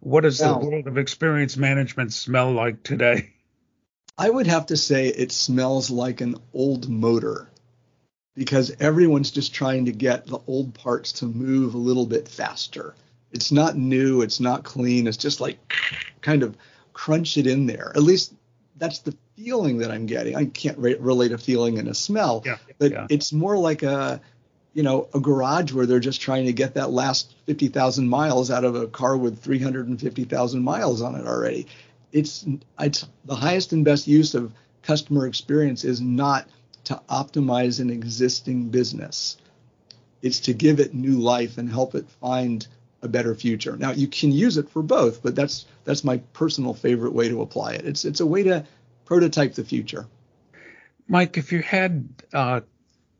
what 0.00 0.20
does 0.20 0.38
the 0.38 0.56
world 0.56 0.86
of 0.86 0.96
experience 0.98 1.56
management 1.56 2.12
smell 2.12 2.52
like 2.52 2.82
today? 2.82 3.32
I 4.16 4.30
would 4.30 4.46
have 4.46 4.66
to 4.66 4.76
say 4.76 5.08
it 5.08 5.32
smells 5.32 5.90
like 5.90 6.20
an 6.20 6.36
old 6.52 6.88
motor 6.88 7.50
because 8.38 8.74
everyone's 8.78 9.32
just 9.32 9.52
trying 9.52 9.84
to 9.84 9.92
get 9.92 10.26
the 10.26 10.38
old 10.46 10.72
parts 10.72 11.10
to 11.10 11.26
move 11.26 11.74
a 11.74 11.78
little 11.78 12.06
bit 12.06 12.28
faster. 12.28 12.94
It's 13.32 13.50
not 13.50 13.76
new, 13.76 14.22
it's 14.22 14.38
not 14.38 14.62
clean, 14.62 15.08
it's 15.08 15.16
just 15.16 15.40
like 15.40 15.58
kind 16.20 16.44
of 16.44 16.56
crunch 16.92 17.36
it 17.36 17.48
in 17.48 17.66
there. 17.66 17.92
At 17.96 18.02
least 18.02 18.32
that's 18.76 19.00
the 19.00 19.14
feeling 19.36 19.78
that 19.78 19.90
I'm 19.90 20.06
getting. 20.06 20.36
I 20.36 20.44
can't 20.44 20.78
re- 20.78 20.94
relate 21.00 21.32
a 21.32 21.38
feeling 21.38 21.78
and 21.80 21.88
a 21.88 21.94
smell, 21.94 22.44
Yeah, 22.46 22.58
but 22.78 22.92
yeah. 22.92 23.06
it's 23.10 23.32
more 23.32 23.58
like 23.58 23.82
a, 23.82 24.20
you 24.72 24.84
know, 24.84 25.08
a 25.12 25.18
garage 25.18 25.72
where 25.72 25.84
they're 25.84 25.98
just 25.98 26.20
trying 26.20 26.46
to 26.46 26.52
get 26.52 26.74
that 26.74 26.90
last 26.90 27.34
50,000 27.46 28.08
miles 28.08 28.52
out 28.52 28.64
of 28.64 28.76
a 28.76 28.86
car 28.86 29.16
with 29.16 29.42
350,000 29.42 30.62
miles 30.62 31.02
on 31.02 31.16
it 31.16 31.26
already. 31.26 31.66
It's, 32.12 32.46
it's 32.78 33.04
the 33.24 33.34
highest 33.34 33.72
and 33.72 33.84
best 33.84 34.06
use 34.06 34.36
of 34.36 34.52
customer 34.82 35.26
experience 35.26 35.84
is 35.84 36.00
not 36.00 36.46
to 36.88 37.00
optimize 37.10 37.80
an 37.80 37.90
existing 37.90 38.70
business. 38.70 39.36
It's 40.22 40.40
to 40.40 40.54
give 40.54 40.80
it 40.80 40.94
new 40.94 41.18
life 41.18 41.58
and 41.58 41.70
help 41.70 41.94
it 41.94 42.08
find 42.08 42.66
a 43.02 43.08
better 43.08 43.34
future. 43.34 43.76
Now 43.76 43.92
you 43.92 44.08
can 44.08 44.32
use 44.32 44.56
it 44.56 44.70
for 44.70 44.82
both, 44.82 45.22
but 45.22 45.34
that's 45.34 45.66
that's 45.84 46.02
my 46.02 46.16
personal 46.32 46.72
favorite 46.72 47.12
way 47.12 47.28
to 47.28 47.42
apply 47.42 47.74
it. 47.74 47.84
It's 47.84 48.06
it's 48.06 48.20
a 48.20 48.26
way 48.26 48.42
to 48.44 48.64
prototype 49.04 49.54
the 49.54 49.64
future. 49.64 50.06
Mike, 51.06 51.36
if 51.36 51.52
you 51.52 51.60
had 51.60 52.08
uh, 52.32 52.60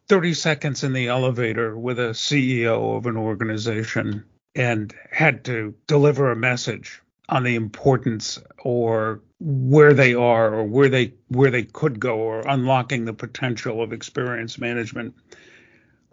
30 0.08 0.32
seconds 0.32 0.82
in 0.82 0.94
the 0.94 1.08
elevator 1.08 1.76
with 1.76 1.98
a 1.98 2.10
CEO 2.10 2.96
of 2.96 3.04
an 3.04 3.18
organization 3.18 4.24
and 4.54 4.94
had 5.10 5.44
to 5.44 5.74
deliver 5.86 6.30
a 6.30 6.36
message 6.36 7.02
on 7.28 7.42
the 7.42 7.54
importance 7.54 8.38
or 8.62 9.20
where 9.40 9.92
they 9.94 10.14
are 10.14 10.52
or 10.54 10.64
where 10.64 10.88
they 10.88 11.12
where 11.28 11.50
they 11.50 11.62
could 11.62 12.00
go 12.00 12.16
or 12.16 12.40
unlocking 12.46 13.04
the 13.04 13.12
potential 13.12 13.82
of 13.82 13.92
experience 13.92 14.58
management, 14.58 15.14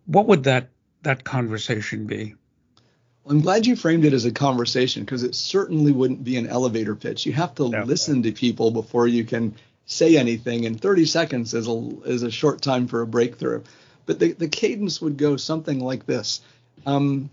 what 0.06 0.28
would 0.28 0.44
that 0.44 0.70
that 1.04 1.24
conversation 1.24 2.06
be? 2.06 2.36
Well, 3.24 3.36
I'm 3.36 3.42
glad 3.42 3.66
you 3.66 3.76
framed 3.76 4.06
it 4.06 4.14
as 4.14 4.26
a 4.26 4.32
conversation 4.32 5.04
because 5.04 5.24
it 5.24 5.36
certainly 5.36 5.92
wouldn't 5.92 6.24
be 6.24 6.38
an 6.38 6.48
elevator 6.48 6.96
pitch. 6.96 7.26
You 7.26 7.34
have 7.34 7.56
to 7.56 7.70
No. 7.70 7.84
listen 7.84 8.22
to 8.24 8.32
people 8.32 8.72
before 8.72 9.08
you 9.08 9.24
can 9.24 9.56
say 9.88 10.18
anything, 10.18 10.66
and 10.66 10.80
30 10.80 11.06
seconds 11.06 11.54
is 11.54 11.68
a 11.68 11.90
is 12.06 12.24
a 12.24 12.32
short 12.32 12.62
time 12.62 12.88
for 12.88 13.02
a 13.02 13.08
breakthrough. 13.08 13.64
But 14.06 14.20
the, 14.20 14.34
the 14.34 14.48
cadence 14.48 15.02
would 15.02 15.18
go 15.18 15.38
something 15.38 15.80
like 15.80 16.06
this: 16.06 16.42
um, 16.86 17.30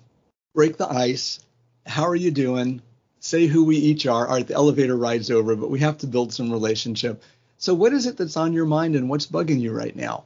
break 0.55 0.77
the 0.79 0.89
ice. 0.89 1.41
How 1.85 2.05
are 2.05 2.15
you 2.17 2.31
doing? 2.31 2.81
Say 3.23 3.47
who 3.47 3.65
we 3.65 3.77
each 3.77 4.07
are. 4.07 4.27
All 4.27 4.35
right, 4.35 4.47
the 4.47 4.55
elevator 4.55 4.97
ride's 4.97 5.31
over, 5.31 5.57
but 5.57 5.71
we 5.71 5.81
have 5.81 5.97
to 5.99 6.07
build 6.07 6.35
some 6.35 6.53
relationship. 6.53 7.23
So, 7.57 7.73
what 7.73 7.95
is 7.95 8.07
it 8.07 8.19
that's 8.19 8.37
on 8.37 8.53
your 8.53 8.67
mind, 8.67 8.97
and 8.97 9.09
what's 9.09 9.27
bugging 9.27 9.61
you 9.61 9.73
right 9.73 9.97
now? 9.97 10.25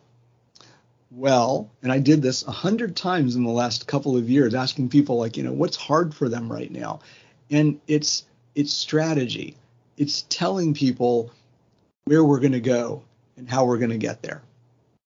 well, 1.17 1.71
and 1.83 1.91
I 1.91 1.99
did 1.99 2.21
this 2.21 2.47
a 2.47 2.51
hundred 2.51 2.95
times 2.95 3.37
in 3.37 3.45
the 3.45 3.51
last 3.51 3.87
couple 3.87 4.17
of 4.17 4.29
years, 4.29 4.55
asking 4.55 4.91
people 4.91 5.17
like, 5.17 5.37
you 5.37 5.43
know, 5.43 5.53
what's 5.53 5.77
hard 5.77 6.15
for 6.15 6.29
them 6.29 6.53
right 6.53 6.71
now, 6.71 7.01
and 7.51 7.81
it's 7.87 8.25
it's 8.55 8.73
strategy. 8.73 9.57
It's 9.97 10.27
telling 10.29 10.75
people 10.75 11.31
where 12.05 12.25
we're 12.25 12.41
going 12.41 12.53
to 12.53 12.61
go 12.61 13.03
and 13.37 13.49
how 13.49 13.65
we're 13.65 13.79
going 13.79 13.91
to 13.91 13.99
get 13.99 14.23
there. 14.23 14.43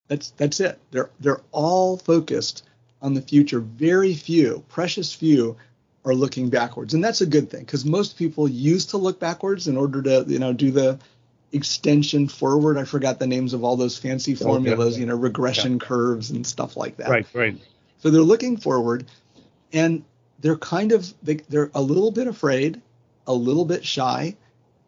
That's 0.08 0.30
that's 0.32 0.60
it. 0.60 0.78
They're 0.90 1.10
they're 1.20 1.42
all 1.52 1.96
focused 1.96 2.64
on 3.02 3.14
the 3.14 3.22
future. 3.22 3.60
Very 3.60 4.14
few, 4.14 4.64
precious 4.68 5.14
few, 5.14 5.56
are 6.04 6.14
looking 6.14 6.48
backwards, 6.48 6.94
and 6.94 7.04
that's 7.04 7.20
a 7.20 7.26
good 7.26 7.50
thing 7.50 7.60
because 7.60 7.84
most 7.84 8.16
people 8.16 8.48
used 8.48 8.90
to 8.90 8.96
look 8.96 9.20
backwards 9.20 9.68
in 9.68 9.76
order 9.76 10.02
to 10.02 10.24
you 10.26 10.38
know 10.38 10.52
do 10.52 10.70
the 10.70 10.98
extension 11.52 12.28
forward. 12.28 12.78
I 12.78 12.84
forgot 12.84 13.18
the 13.18 13.26
names 13.26 13.52
of 13.52 13.64
all 13.64 13.76
those 13.76 13.98
fancy 13.98 14.32
Okay. 14.32 14.44
formulas, 14.44 14.98
you 14.98 15.06
know, 15.06 15.16
regression 15.16 15.78
curves 15.78 16.30
and 16.30 16.46
stuff 16.46 16.76
like 16.76 16.96
that. 16.98 17.08
Right, 17.08 17.26
right. 17.34 17.56
So 17.98 18.10
they're 18.10 18.22
looking 18.22 18.56
forward, 18.56 19.06
and 19.72 20.04
they're 20.40 20.56
kind 20.56 20.92
of 20.92 21.12
they, 21.22 21.34
they're 21.48 21.70
a 21.74 21.82
little 21.82 22.10
bit 22.10 22.28
afraid, 22.28 22.80
a 23.26 23.34
little 23.34 23.64
bit 23.64 23.84
shy, 23.84 24.36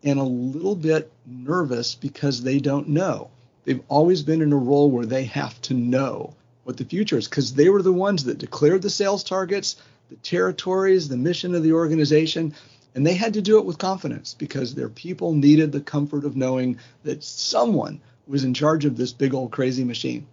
and 0.02 0.18
a 0.18 0.24
little 0.24 0.74
bit 0.76 1.10
nervous 1.26 1.94
because 1.94 2.42
they 2.42 2.58
don't 2.58 2.88
know. 2.88 3.30
They've 3.64 3.82
always 3.88 4.22
been 4.22 4.42
in 4.42 4.52
a 4.52 4.56
role 4.56 4.90
where 4.90 5.06
they 5.06 5.24
have 5.24 5.60
to 5.62 5.74
know 5.74 6.34
what 6.64 6.76
the 6.76 6.84
future 6.84 7.18
is 7.18 7.28
because 7.28 7.54
they 7.54 7.68
were 7.68 7.82
the 7.82 7.92
ones 7.92 8.24
that 8.24 8.38
declared 8.38 8.82
the 8.82 8.90
sales 8.90 9.24
targets, 9.24 9.76
the 10.12 10.18
territories, 10.18 11.08
the 11.08 11.16
mission 11.16 11.54
of 11.54 11.62
the 11.62 11.72
organization, 11.72 12.54
and 12.94 13.06
they 13.06 13.14
had 13.14 13.32
to 13.32 13.40
do 13.40 13.58
it 13.58 13.64
with 13.64 13.78
confidence 13.78 14.34
because 14.34 14.74
their 14.74 14.90
people 14.90 15.32
needed 15.32 15.72
the 15.72 15.80
comfort 15.80 16.26
of 16.26 16.36
knowing 16.36 16.78
that 17.02 17.24
someone 17.24 17.98
was 18.26 18.44
in 18.44 18.52
charge 18.52 18.84
of 18.84 18.98
this 18.98 19.14
big 19.14 19.32
old 19.32 19.50
crazy 19.52 19.84
machine. 19.84 20.26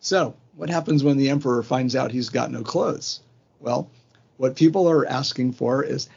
So, 0.00 0.34
what 0.56 0.68
happens 0.68 1.04
when 1.04 1.16
the 1.16 1.30
emperor 1.30 1.62
finds 1.62 1.94
out 1.94 2.10
he's 2.10 2.28
got 2.28 2.50
no 2.50 2.62
clothes? 2.62 3.20
Well, 3.60 3.88
what 4.36 4.56
people 4.56 4.90
are 4.90 5.06
asking 5.06 5.52
for 5.52 5.84
is 5.84 6.08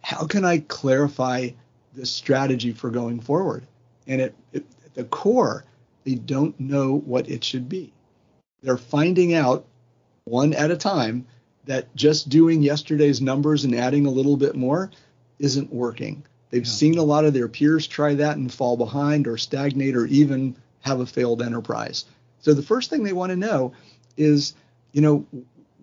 how 0.00 0.26
can 0.26 0.44
I 0.44 0.58
clarify 0.58 1.50
this 1.92 2.10
strategy 2.10 2.70
for 2.70 2.90
going 2.90 3.18
forward? 3.18 3.66
And 4.06 4.20
it, 4.20 4.34
it, 4.52 4.64
at 4.84 4.94
the 4.94 5.04
core, 5.04 5.64
they 6.04 6.14
don't 6.14 6.58
know 6.60 6.98
what 6.98 7.28
it 7.28 7.42
should 7.42 7.68
be. 7.68 7.92
They're 8.62 8.76
finding 8.76 9.34
out 9.34 9.64
one 10.24 10.52
at 10.54 10.70
a 10.70 10.76
time 10.76 11.26
that 11.66 11.94
just 11.96 12.28
doing 12.28 12.62
yesterday's 12.62 13.20
numbers 13.20 13.64
and 13.64 13.74
adding 13.74 14.06
a 14.06 14.10
little 14.10 14.36
bit 14.36 14.54
more 14.54 14.90
isn't 15.38 15.72
working. 15.72 16.22
They've 16.50 16.64
Yeah. 16.66 16.72
seen 16.72 16.98
a 16.98 17.02
lot 17.02 17.24
of 17.24 17.34
their 17.34 17.48
peers 17.48 17.86
try 17.86 18.14
that 18.14 18.36
and 18.36 18.52
fall 18.52 18.76
behind 18.76 19.26
or 19.26 19.36
stagnate 19.36 19.96
or 19.96 20.06
even 20.06 20.54
have 20.80 21.00
a 21.00 21.06
failed 21.06 21.42
enterprise. 21.42 22.04
So 22.40 22.54
the 22.54 22.62
first 22.62 22.90
thing 22.90 23.02
they 23.02 23.12
want 23.12 23.30
to 23.30 23.36
know 23.36 23.72
is, 24.16 24.54
you 24.92 25.00
know, 25.00 25.24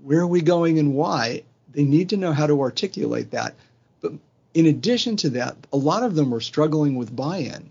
where 0.04 0.22
are 0.22 0.28
we 0.28 0.42
going 0.42 0.80
and 0.80 0.94
why? 0.94 1.44
They 1.74 1.84
need 1.84 2.10
to 2.10 2.18
know 2.18 2.32
how 2.32 2.48
to 2.48 2.62
articulate 2.62 3.32
that. 3.32 3.56
But 4.02 4.14
in 4.54 4.68
addition 4.68 5.16
to 5.18 5.30
that, 5.32 5.58
a 5.74 5.78
lot 5.78 6.04
of 6.04 6.16
them 6.16 6.34
are 6.34 6.40
struggling 6.40 6.96
with 6.96 7.16
buy-in. 7.16 7.70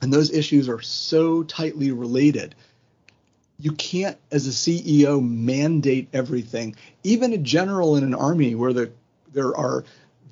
And 0.00 0.12
those 0.12 0.30
issues 0.30 0.68
are 0.68 0.80
so 0.80 1.42
tightly 1.42 1.92
related. 1.92 2.54
You 3.60 3.72
can't, 3.72 4.16
as 4.30 4.46
a 4.46 4.50
CEO, 4.50 5.20
mandate 5.20 6.08
everything. 6.12 6.76
Even 7.02 7.32
a 7.32 7.38
general 7.38 7.96
in 7.96 8.04
an 8.04 8.14
army 8.14 8.54
where 8.54 8.72
the, 8.72 8.92
there 9.32 9.56
are 9.56 9.84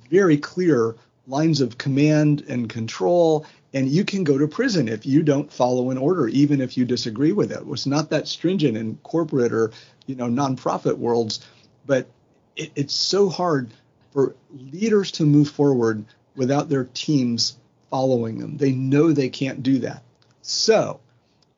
very 0.08 0.36
clear 0.36 0.94
lines 1.26 1.60
of 1.60 1.76
command 1.76 2.44
and 2.48 2.68
control, 2.68 3.44
and 3.74 3.88
you 3.88 4.04
can 4.04 4.24
go 4.24 4.38
to 4.38 4.46
prison 4.46 4.88
if 4.88 5.04
you 5.04 5.22
don't 5.22 5.52
follow 5.52 5.90
an 5.90 5.98
order, 5.98 6.28
even 6.28 6.60
if 6.60 6.76
you 6.76 6.84
disagree 6.84 7.32
with 7.32 7.50
it. 7.50 7.58
It's 7.66 7.86
not 7.86 8.10
that 8.10 8.28
stringent 8.28 8.76
in 8.76 8.96
corporate 9.02 9.52
or 9.52 9.72
you 10.06 10.14
know 10.14 10.26
nonprofit 10.26 10.96
worlds, 10.96 11.44
but 11.84 12.06
it, 12.54 12.70
it's 12.76 12.94
so 12.94 13.28
hard 13.28 13.72
for 14.12 14.34
leaders 14.72 15.10
to 15.12 15.24
move 15.24 15.50
forward 15.50 16.04
without 16.36 16.68
their 16.68 16.84
teams 16.94 17.56
following 17.90 18.38
them. 18.38 18.56
They 18.56 18.72
know 18.72 19.12
they 19.12 19.28
can't 19.28 19.62
do 19.62 19.80
that. 19.80 20.02
So, 20.42 21.00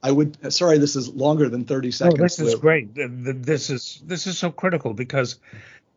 I 0.03 0.13
would. 0.13 0.53
Sorry, 0.53 0.79
this 0.79 0.95
is 0.97 1.09
longer 1.09 1.49
than 1.49 1.65
30 1.65 1.89
Oh, 1.89 1.91
seconds. 1.91 2.19
this 2.37 2.39
is 2.39 2.55
great. 2.55 2.95
Th- 2.95 3.11
th- 3.25 3.37
This 3.41 3.69
is 3.71 4.01
this 4.07 4.27
is 4.27 4.39
so 4.39 4.51
critical 4.51 4.95
because 4.95 5.37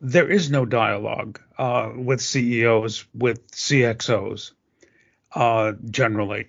there 0.01 0.27
is 0.29 0.49
no 0.49 0.65
dialogue 0.65 1.39
uh, 1.59 1.91
with 1.95 2.19
CEOs 2.21 3.05
with 3.13 3.45
CXOs 3.51 4.51
uh, 5.35 5.73
generally. 5.91 6.47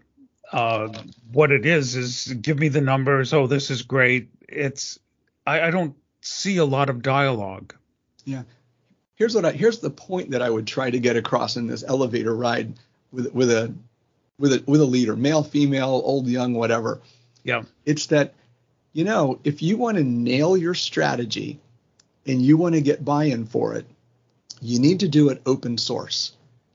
Uh, 0.51 0.89
what 1.33 1.51
it 1.51 1.65
is 1.67 1.95
is 1.97 2.33
give 2.41 2.59
me 2.59 2.69
the 2.69 2.81
numbers. 2.81 3.33
Oh, 3.33 3.47
this 3.47 3.71
is 3.71 3.83
great. 3.83 4.29
It's 4.49 4.99
I, 5.47 5.63
I 5.63 5.71
don't 5.71 5.95
see 6.23 6.57
a 6.57 6.65
lot 6.65 6.89
of 6.89 7.03
dialogue. 7.03 7.75
Yeah. 8.25 8.43
Here's 9.17 9.35
what 9.35 9.45
I 9.45 9.53
here's 9.53 9.79
the 9.81 9.91
point 9.91 10.31
that 10.31 10.41
I 10.43 10.49
would 10.49 10.67
try 10.67 10.91
to 10.91 10.99
get 10.99 11.17
across 11.17 11.57
in 11.57 11.67
this 11.67 11.85
elevator 11.87 12.35
ride 12.35 12.75
with 13.13 13.33
with 13.35 13.51
a 13.51 13.75
with 14.39 14.55
a 14.55 14.63
with 14.67 14.81
a 14.81 14.87
leader, 14.87 15.17
male, 15.17 15.43
female, 15.43 16.01
old, 16.05 16.27
young, 16.27 16.55
whatever. 16.55 17.03
Yeah. 17.45 17.63
It's 17.85 18.07
that 18.07 18.35
you 18.93 19.05
know, 19.05 19.41
if 19.43 19.63
you 19.63 19.77
want 19.77 19.97
to 19.97 20.05
nail 20.05 20.57
your 20.57 20.75
strategy 20.75 21.59
and 22.27 22.43
you 22.43 22.57
want 22.57 22.75
to 22.75 22.81
get 22.81 23.05
buy-in 23.05 23.47
for 23.47 23.75
it, 23.75 23.87
you 24.61 24.79
need 24.79 25.01
to 25.01 25.09
do 25.09 25.31
it 25.31 25.43
open 25.47 25.79
source. 25.79 26.33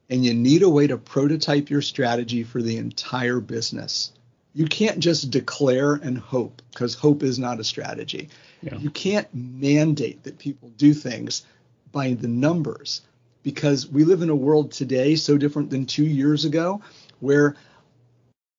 And 0.10 0.25
you 0.25 0.34
need 0.34 0.63
a 0.63 0.69
way 0.69 0.88
to 0.88 0.97
prototype 0.97 1.69
your 1.69 1.82
strategy 1.82 2.43
for 2.43 2.62
the 2.62 2.77
entire 2.77 3.39
business. 3.39 4.13
You 4.53 4.65
can't 4.65 4.99
just 4.99 5.30
declare 5.30 5.95
and 5.95 6.17
hope 6.17 6.62
because 6.71 6.95
hope 6.95 7.23
is 7.23 7.38
not 7.38 7.60
a 7.60 7.63
strategy. 7.63 8.30
Yeah. 8.62 8.77
You 8.77 8.89
can't 8.89 9.27
mandate 9.34 10.23
that 10.23 10.39
people 10.39 10.69
do 10.77 10.93
things 10.93 11.45
by 11.91 12.13
the 12.13 12.27
numbers 12.27 13.01
because 13.43 13.88
we 13.88 14.06
live 14.06 14.21
in 14.21 14.30
a 14.30 14.36
world 14.36 14.71
today 14.71 15.15
so 15.15 15.38
different 15.38 15.69
than 15.69 15.86
two 15.86 16.06
years 16.06 16.45
ago 16.45 16.82
where 17.19 17.56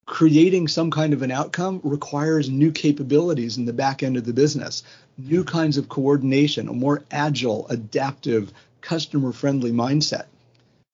creating 0.08 0.66
some 0.66 0.90
kind 0.90 1.12
of 1.12 1.20
an 1.22 1.30
outcome 1.30 1.80
requires 1.84 2.48
new 2.48 2.72
capabilities 2.72 3.58
in 3.58 3.66
the 3.66 3.72
back 3.72 4.02
end 4.02 4.16
of 4.16 4.24
the 4.24 4.32
business, 4.32 4.82
new 5.18 5.44
kinds 5.44 5.76
of 5.76 5.88
coordination, 5.90 6.66
a 6.66 6.72
more 6.72 7.04
agile, 7.10 7.66
adaptive, 7.68 8.50
customer 8.80 9.32
friendly 9.32 9.70
mindset. 9.70 10.24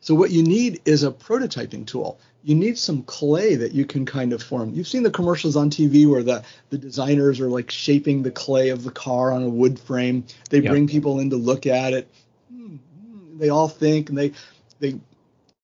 So, 0.01 0.15
what 0.15 0.33
you 0.33 0.43
need 0.43 0.81
is 0.85 1.05
a 1.05 1.13
prototyping 1.13 1.87
tool. 1.87 2.19
You 2.43 2.57
need 2.57 2.77
some 2.77 3.05
clay 3.05 3.55
that 3.55 3.73
you 3.73 3.87
can 3.87 4.05
kind 4.05 4.33
of 4.35 4.43
form. 4.43 4.75
You've 4.75 4.89
seen 4.89 5.05
the 5.05 5.11
commercials 5.11 5.57
on 5.57 5.71
TV 5.71 6.07
where 6.11 6.23
the, 6.25 6.43
the 6.71 6.77
designers 6.77 7.41
are 7.41 7.49
like 7.49 7.71
shaping 7.71 8.23
the 8.23 8.33
clay 8.33 8.69
of 8.69 8.83
the 8.83 8.91
car 8.91 9.33
on 9.33 9.45
a 9.45 9.49
wood 9.49 9.79
frame. 9.79 10.25
They 10.51 10.59
Yeah. 10.59 10.71
bring 10.71 10.89
people 10.89 11.21
in 11.21 11.31
to 11.31 11.37
look 11.37 11.67
at 11.67 11.93
it. 11.95 12.09
Hmm, 12.53 12.77
hmm, 12.77 13.39
They 13.39 13.49
all 13.49 13.69
think 13.69 14.09
and 14.11 14.19
they 14.19 14.33
they 14.81 14.99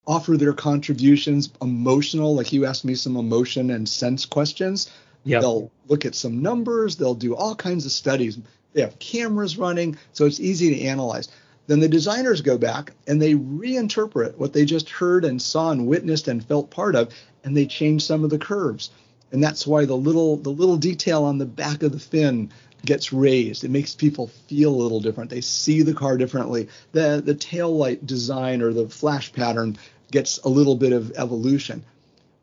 offer 0.06 0.36
their 0.36 0.52
contributions 0.52 1.50
emotional, 1.60 2.34
like 2.34 2.52
you 2.52 2.66
asked 2.66 2.84
me 2.84 2.94
some 2.94 3.16
emotion 3.16 3.70
and 3.70 3.88
sense 3.88 4.26
questions. 4.26 4.90
Yep. 5.24 5.40
They'll 5.42 5.70
look 5.88 6.06
at 6.06 6.14
some 6.14 6.42
numbers, 6.42 6.96
they'll 6.96 7.14
do 7.14 7.36
all 7.36 7.54
kinds 7.54 7.84
of 7.86 7.92
studies. 7.92 8.38
They 8.72 8.80
have 8.82 8.98
cameras 8.98 9.58
running, 9.58 9.96
so 10.12 10.26
it's 10.26 10.40
easy 10.40 10.74
to 10.74 10.82
analyze. 10.82 11.28
Then 11.66 11.80
the 11.80 11.88
designers 11.88 12.40
go 12.40 12.58
back 12.58 12.92
and 13.06 13.20
they 13.20 13.34
reinterpret 13.34 14.36
what 14.36 14.52
they 14.52 14.64
just 14.64 14.90
heard 14.90 15.24
and 15.24 15.40
saw 15.40 15.70
and 15.70 15.86
witnessed 15.86 16.28
and 16.28 16.44
felt 16.44 16.70
part 16.70 16.96
of, 16.96 17.12
and 17.44 17.56
they 17.56 17.66
change 17.66 18.04
some 18.04 18.24
of 18.24 18.30
the 18.30 18.38
curves. 18.38 18.90
And 19.32 19.42
that's 19.42 19.66
why 19.66 19.84
the 19.84 19.96
little 19.96 20.36
the 20.36 20.50
little 20.50 20.76
detail 20.76 21.24
on 21.24 21.38
the 21.38 21.46
back 21.46 21.82
of 21.82 21.92
the 21.92 22.00
fin 22.00 22.50
gets 22.84 23.12
raised. 23.12 23.64
It 23.64 23.70
makes 23.70 23.94
people 23.94 24.28
feel 24.48 24.74
a 24.74 24.82
little 24.82 25.00
different. 25.00 25.30
They 25.30 25.40
see 25.40 25.82
the 25.82 25.94
car 25.94 26.16
differently. 26.16 26.68
The 26.92 27.22
the 27.24 27.34
tail 27.34 27.74
light 27.76 28.06
design 28.06 28.62
or 28.62 28.72
the 28.72 28.88
flash 28.88 29.32
pattern 29.32 29.76
gets 30.10 30.38
a 30.38 30.48
little 30.48 30.76
bit 30.76 30.92
of 30.92 31.12
evolution. 31.16 31.84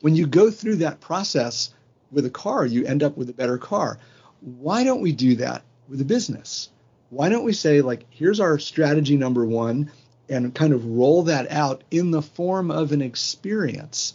When 0.02 0.15
you 0.15 0.28
go 0.28 0.52
through 0.52 0.78
that 0.78 1.02
process 1.02 1.73
with 2.12 2.26
a 2.26 2.30
car, 2.30 2.65
you 2.65 2.86
end 2.86 3.04
up 3.04 3.17
with 3.17 3.30
a 3.30 3.34
better 3.34 3.58
car. 3.58 4.00
Why 4.41 4.84
don't 4.84 5.02
we 5.02 5.12
do 5.12 5.36
that 5.38 5.63
with 5.89 6.00
a 6.02 6.06
business? 6.06 6.69
Why 7.10 7.30
don't 7.30 7.45
we 7.45 7.54
say 7.54 7.82
like 7.82 8.06
here's 8.10 8.39
our 8.39 8.60
strategy 8.60 9.17
number 9.17 9.45
1 9.45 9.91
and 10.30 10.54
kind 10.54 10.73
of 10.73 10.86
roll 10.86 11.23
that 11.23 11.52
out 11.52 11.84
in 11.89 12.12
the 12.12 12.21
form 12.21 12.69
of 12.69 12.91
an 12.91 13.02
experience 13.02 14.13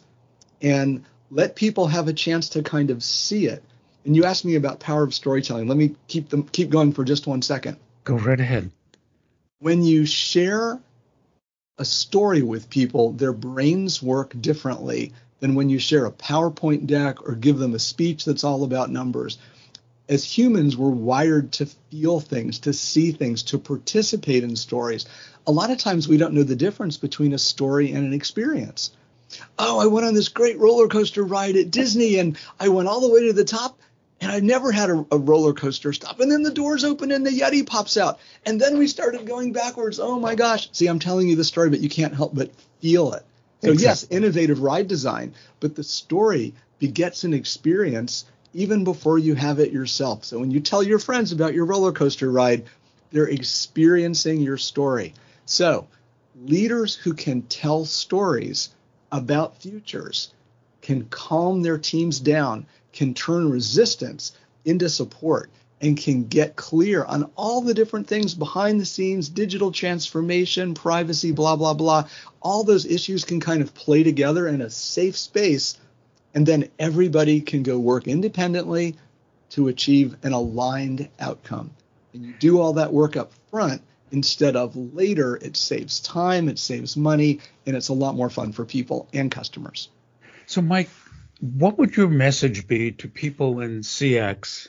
and 0.60 1.04
let 1.30 1.56
people 1.56 1.86
have 1.86 2.08
a 2.08 2.12
chance 2.12 2.50
to 2.50 2.62
kind 2.62 2.90
of 2.90 3.02
see 3.02 3.46
it 3.46 3.64
and 4.04 4.16
you 4.16 4.24
asked 4.24 4.44
me 4.44 4.56
about 4.56 4.80
power 4.80 5.02
of 5.02 5.14
storytelling. 5.14 5.68
Let 5.68 5.78
me 5.78 5.94
keep 6.08 6.28
them 6.28 6.44
keep 6.44 6.70
going 6.70 6.92
for 6.92 7.04
just 7.04 7.26
one 7.26 7.42
second. 7.42 7.76
Go 8.04 8.16
right 8.16 8.40
ahead. 8.40 8.70
When 9.60 9.82
you 9.82 10.06
share 10.06 10.80
a 11.78 11.84
story 11.84 12.42
with 12.42 12.68
people, 12.68 13.12
their 13.12 13.32
brains 13.32 14.02
work 14.02 14.34
differently 14.40 15.12
than 15.40 15.54
when 15.54 15.68
you 15.68 15.78
share 15.78 16.06
a 16.06 16.12
PowerPoint 16.12 16.86
deck 16.86 17.28
or 17.28 17.34
give 17.34 17.58
them 17.58 17.74
a 17.74 17.78
speech 17.78 18.24
that's 18.24 18.44
all 18.44 18.64
about 18.64 18.90
numbers. 18.90 19.38
As 20.08 20.24
humans, 20.24 20.76
we're 20.76 20.90
wired 20.90 21.52
to 21.52 21.66
feel 21.66 22.20
things, 22.20 22.58
to 22.60 22.72
see 22.72 23.12
things, 23.12 23.42
to 23.44 23.58
participate 23.58 24.44
in 24.44 24.56
stories. 24.56 25.06
A 25.46 25.52
lot 25.52 25.70
of 25.70 25.78
times 25.78 26.08
we 26.08 26.16
don't 26.16 26.34
know 26.34 26.42
the 26.42 26.56
difference 26.56 26.96
between 26.96 27.32
a 27.32 27.38
story 27.38 27.92
and 27.92 28.04
an 28.04 28.12
experience. 28.12 28.90
Oh, 29.58 29.78
I 29.78 29.86
went 29.86 30.06
on 30.06 30.14
this 30.14 30.28
great 30.28 30.58
roller 30.58 30.88
coaster 30.88 31.24
ride 31.24 31.56
at 31.56 31.70
Disney 31.70 32.18
and 32.18 32.36
I 32.60 32.68
went 32.68 32.88
all 32.88 33.00
the 33.00 33.10
way 33.10 33.26
to 33.26 33.32
the 33.32 33.44
top 33.44 33.78
and 34.22 34.30
I 34.30 34.38
never 34.38 34.70
had 34.70 34.88
a, 34.88 35.04
a, 35.10 35.18
roller 35.18 35.52
coaster 35.52 35.92
stop. 35.92 36.20
And 36.20 36.30
then 36.30 36.44
the 36.44 36.52
doors 36.52 36.84
open 36.84 37.10
and 37.10 37.26
the 37.26 37.30
Yeti 37.30 37.66
pops 37.66 37.96
out. 37.96 38.20
And 38.46 38.60
then 38.60 38.78
we 38.78 38.86
started 38.86 39.26
going 39.26 39.52
backwards. 39.52 39.98
Oh 39.98 40.20
my 40.20 40.36
gosh. 40.36 40.68
See, 40.70 40.86
I'm 40.86 41.00
telling 41.00 41.28
you 41.28 41.34
the 41.34 41.42
story, 41.42 41.70
but 41.70 41.80
you 41.80 41.88
can't 41.88 42.14
help 42.14 42.32
but 42.32 42.52
feel 42.80 43.14
it. 43.14 43.24
So, 43.62 43.72
exactly. 43.72 43.82
yes, 43.82 44.06
innovative 44.10 44.60
ride 44.60 44.86
design, 44.86 45.34
but 45.58 45.74
the 45.74 45.82
story 45.82 46.54
begets 46.78 47.24
an 47.24 47.34
experience 47.34 48.24
even 48.54 48.84
before 48.84 49.18
you 49.18 49.34
have 49.34 49.58
it 49.58 49.72
yourself. 49.72 50.24
So, 50.24 50.38
when 50.38 50.52
you 50.52 50.60
tell 50.60 50.84
your 50.84 51.00
friends 51.00 51.32
about 51.32 51.52
your 51.52 51.64
roller 51.64 51.92
coaster 51.92 52.30
ride, 52.30 52.66
they're 53.10 53.28
experiencing 53.28 54.40
your 54.40 54.56
story. 54.56 55.14
So, 55.46 55.88
leaders 56.44 56.94
who 56.94 57.14
can 57.14 57.42
tell 57.42 57.84
stories 57.84 58.70
about 59.10 59.60
futures 59.60 60.32
can 60.80 61.06
calm 61.06 61.62
their 61.62 61.78
teams 61.78 62.20
down 62.20 62.66
can 62.92 63.14
turn 63.14 63.50
resistance 63.50 64.32
into 64.64 64.88
support 64.88 65.50
and 65.80 65.96
can 65.96 66.24
get 66.28 66.54
clear 66.54 67.04
on 67.04 67.30
all 67.34 67.60
the 67.60 67.74
different 67.74 68.06
things 68.06 68.34
behind 68.34 68.80
the 68.80 68.86
scenes, 68.86 69.28
digital 69.28 69.72
transformation, 69.72 70.74
privacy, 70.74 71.32
blah, 71.32 71.56
blah, 71.56 71.74
blah. 71.74 72.06
All 72.40 72.62
those 72.62 72.86
issues 72.86 73.24
can 73.24 73.40
kind 73.40 73.60
of 73.62 73.74
play 73.74 74.04
together 74.04 74.46
in 74.46 74.60
a 74.62 74.70
safe 74.70 75.16
space. 75.16 75.76
And 76.34 76.46
then 76.46 76.68
everybody 76.78 77.40
can 77.40 77.64
go 77.64 77.78
work 77.78 78.06
independently 78.06 78.96
to 79.50 79.68
achieve 79.68 80.16
an 80.22 80.32
aligned 80.32 81.08
outcome. 81.18 81.72
And 82.14 82.24
you 82.24 82.34
do 82.38 82.60
all 82.60 82.74
that 82.74 82.92
work 82.92 83.16
up 83.16 83.32
front 83.50 83.82
instead 84.12 84.54
of 84.54 84.76
later. 84.76 85.36
It 85.36 85.56
saves 85.56 85.98
time, 85.98 86.48
it 86.48 86.58
saves 86.58 86.96
money, 86.96 87.40
and 87.66 87.76
it's 87.76 87.88
a 87.88 87.94
lot 87.94 88.14
more 88.14 88.30
fun 88.30 88.52
for 88.52 88.64
people 88.64 89.08
and 89.12 89.30
customers. 89.30 89.88
So, 90.46 90.62
Mike, 90.62 90.90
what 91.42 91.76
would 91.76 91.96
your 91.96 92.08
message 92.08 92.68
be 92.68 92.92
to 92.92 93.08
people 93.08 93.60
in 93.60 93.80
CX 93.80 94.68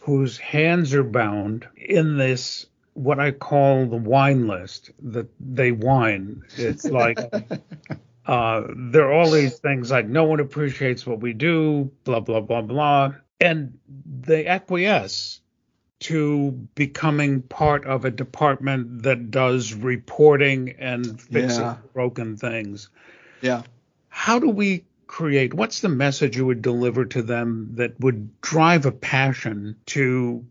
whose 0.00 0.36
hands 0.36 0.92
are 0.94 1.04
bound 1.04 1.68
in 1.76 2.18
this 2.18 2.66
what 2.94 3.20
I 3.20 3.30
call 3.30 3.86
the 3.86 3.96
wine 3.96 4.48
list 4.48 4.90
that 5.04 5.28
they 5.38 5.70
whine? 5.70 6.42
It's 6.56 6.84
like 6.90 7.18
uh, 8.26 8.62
there 8.76 9.04
are 9.04 9.12
all 9.12 9.30
these 9.30 9.60
things 9.60 9.92
like 9.92 10.08
no 10.08 10.24
one 10.24 10.40
appreciates 10.40 11.06
what 11.06 11.20
we 11.20 11.32
do, 11.32 11.92
blah 12.02 12.18
blah 12.18 12.40
blah 12.40 12.62
blah, 12.62 13.14
and 13.40 13.78
they 14.20 14.46
acquiesce 14.46 15.40
to 16.00 16.50
becoming 16.74 17.42
part 17.42 17.86
of 17.86 18.04
a 18.04 18.10
department 18.10 19.04
that 19.04 19.30
does 19.30 19.72
reporting 19.72 20.74
and 20.80 21.20
fixing 21.20 21.62
yeah. 21.62 21.76
broken 21.94 22.36
things. 22.36 22.88
Yeah. 23.40 23.62
How 24.08 24.40
do 24.40 24.50
we 24.50 24.84
create? 25.06 25.54
What's 25.54 25.80
the 25.80 25.88
message 25.88 26.36
you 26.36 26.46
would 26.46 26.62
deliver 26.62 27.04
to 27.06 27.22
them 27.22 27.70
that 27.74 27.98
would 28.00 28.40
drive 28.40 28.86
a 28.86 28.92
passion 28.92 29.76
to 29.86 30.44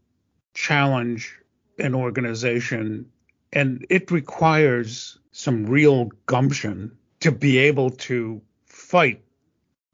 challenge 0.54 1.40
an 1.78 1.96
organization? 1.96 3.12
And 3.54 3.86
it 3.90 4.12
requires 4.12 5.18
some 5.32 5.66
real 5.66 6.12
gumption 6.26 6.98
to 7.22 7.32
be 7.32 7.58
able 7.58 7.90
to 7.90 8.42
fight 8.66 9.22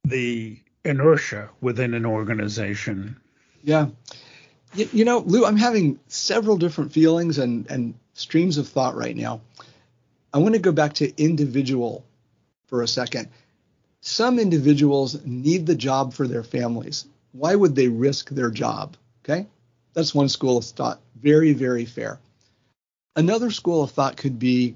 the 0.03 0.59
inertia 0.83 1.49
within 1.61 1.93
an 1.93 2.05
organization. 2.05 3.17
Yeah. 3.63 3.87
You, 4.73 4.89
you, 4.91 5.05
know, 5.05 5.19
Lou, 5.19 5.45
I'm 5.45 5.57
having 5.57 5.99
several 6.07 6.57
different 6.57 6.91
feelings 6.91 7.37
and, 7.37 7.69
and 7.69 7.93
streams 8.13 8.57
of 8.57 8.67
thought 8.67 8.95
right 8.95 9.15
now. 9.15 9.41
I 10.33 10.37
want 10.37 10.55
to 10.55 10.59
go 10.59 10.71
back 10.71 10.93
to 10.93 11.21
individual 11.21 12.05
for 12.67 12.81
a 12.81 12.87
second 12.87 13.29
some 14.01 14.39
individuals 14.39 15.23
need 15.25 15.65
the 15.65 15.75
job 15.75 16.13
for 16.13 16.27
their 16.27 16.43
families. 16.43 17.05
Why 17.31 17.55
would 17.55 17.75
they 17.75 17.87
risk 17.87 18.29
their 18.29 18.49
job? 18.49 18.97
Okay, 19.23 19.47
that's 19.93 20.13
one 20.13 20.29
school 20.29 20.57
of 20.57 20.65
thought. 20.65 20.99
Very, 21.21 21.53
very 21.53 21.85
fair. 21.85 22.19
Another 23.15 23.51
school 23.51 23.83
of 23.83 23.91
thought 23.91 24.17
could 24.17 24.39
be, 24.39 24.75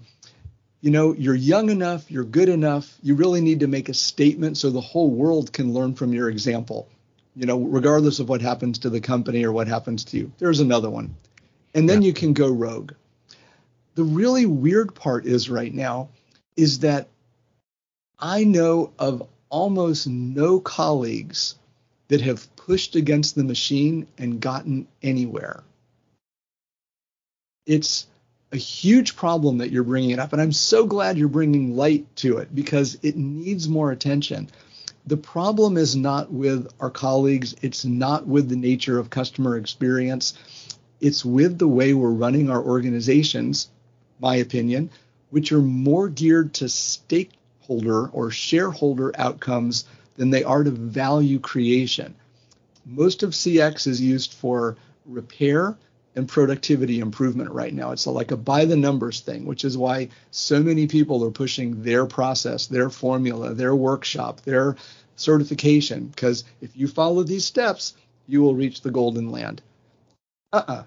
you 0.81 0.91
know, 0.91 1.13
you're 1.13 1.33
young 1.33 1.69
enough, 1.69 2.11
you're 2.11 2.23
good 2.23 2.49
enough, 2.49 2.95
you 3.01 3.15
really 3.15 3.41
need 3.41 3.61
to 3.61 3.67
make 3.67 3.89
a 3.89 3.93
statement 3.93 4.57
so 4.57 4.69
the 4.69 4.81
whole 4.81 5.09
world 5.09 5.51
can 5.51 5.73
learn 5.73 5.95
from 5.95 6.13
your 6.13 6.29
example, 6.29 6.87
you 7.35 7.45
know, 7.45 7.59
regardless 7.59 8.19
of 8.19 8.29
what 8.29 8.41
happens 8.41 8.79
to 8.79 8.89
the 8.89 9.01
company 9.01 9.43
or 9.43 9.51
what 9.51 9.67
happens 9.67 10.03
to 10.05 10.17
you. 10.17 10.31
There's 10.37 10.59
another 10.59 10.89
one. 10.89 11.15
And 11.73 11.89
then 11.89 12.01
yeah. 12.01 12.07
you 12.07 12.13
can 12.13 12.33
go 12.33 12.49
rogue. 12.51 12.91
The 13.95 14.03
really 14.03 14.45
weird 14.45 14.93
part 14.93 15.25
is 15.25 15.49
right 15.49 15.73
now 15.73 16.09
is 16.55 16.79
that 16.79 17.07
I 18.19 18.43
know 18.43 18.91
of 18.97 19.27
almost 19.49 20.07
no 20.07 20.59
colleagues 20.59 21.55
that 22.07 22.21
have 22.21 22.53
pushed 22.55 22.95
against 22.95 23.35
the 23.35 23.43
machine 23.43 24.07
and 24.17 24.39
gotten 24.39 24.87
anywhere. 25.01 25.63
It's 27.65 28.07
a 28.51 28.57
huge 28.57 29.15
problem 29.15 29.57
that 29.57 29.71
you're 29.71 29.83
bringing 29.83 30.11
it 30.11 30.19
up, 30.19 30.31
and 30.31 30.41
I'm 30.41 30.51
so 30.51 30.85
glad 30.85 31.17
you're 31.17 31.27
bringing 31.27 31.75
light 31.75 32.05
to 32.17 32.37
it 32.37 32.53
because 32.53 32.97
it 33.01 33.17
needs 33.17 33.67
more 33.67 33.91
attention. 33.91 34.49
The 35.07 35.17
problem 35.17 35.77
is 35.77 35.95
not 35.95 36.31
with 36.31 36.71
our 36.79 36.89
colleagues, 36.89 37.55
it's 37.61 37.85
not 37.85 38.25
with 38.25 38.49
the 38.49 38.55
nature 38.55 38.97
of 38.97 39.09
customer 39.09 39.57
experience, 39.57 40.33
it's 41.01 41.25
with 41.25 41.59
the 41.59 41.67
way 41.67 41.93
we're 41.93 42.09
running 42.09 42.49
our 42.49 42.63
organizations, 42.63 43.69
my 44.19 44.37
opinion, 44.37 44.89
which 45.31 45.51
are 45.51 45.61
more 45.61 46.07
geared 46.07 46.53
to 46.55 46.69
stake 46.69 47.31
holder 47.67 48.07
or 48.07 48.31
shareholder 48.31 49.11
outcomes 49.17 49.85
than 50.15 50.29
they 50.29 50.43
are 50.43 50.63
to 50.63 50.71
value 50.71 51.39
creation. 51.39 52.15
Most 52.85 53.23
of 53.23 53.31
CX 53.31 53.87
is 53.87 53.99
used 53.99 54.33
for 54.33 54.77
repair 55.05 55.77
and 56.15 56.27
productivity 56.27 56.99
improvement 56.99 57.51
right 57.51 57.73
now. 57.73 57.91
It's 57.91 58.07
like 58.07 58.31
a 58.31 58.37
by 58.37 58.65
the 58.65 58.77
numbers 58.77 59.19
thing, 59.19 59.45
which 59.45 59.65
is 59.65 59.77
why 59.77 60.09
so 60.31 60.61
many 60.61 60.87
people 60.87 61.23
are 61.25 61.31
pushing 61.31 61.83
their 61.83 62.05
process, 62.05 62.67
their 62.67 62.89
formula, 62.89 63.53
their 63.53 63.75
workshop, 63.75 64.41
their 64.41 64.77
certification. 65.15 66.07
Because 66.07 66.45
if 66.61 66.75
you 66.77 66.87
follow 66.87 67.23
these 67.23 67.45
steps, 67.45 67.95
you 68.27 68.41
will 68.41 68.55
reach 68.55 68.81
the 68.81 68.91
golden 68.91 69.31
land. 69.31 69.61
Uh 70.53 70.63
uh-uh. 70.67 70.73
uh 70.73 70.83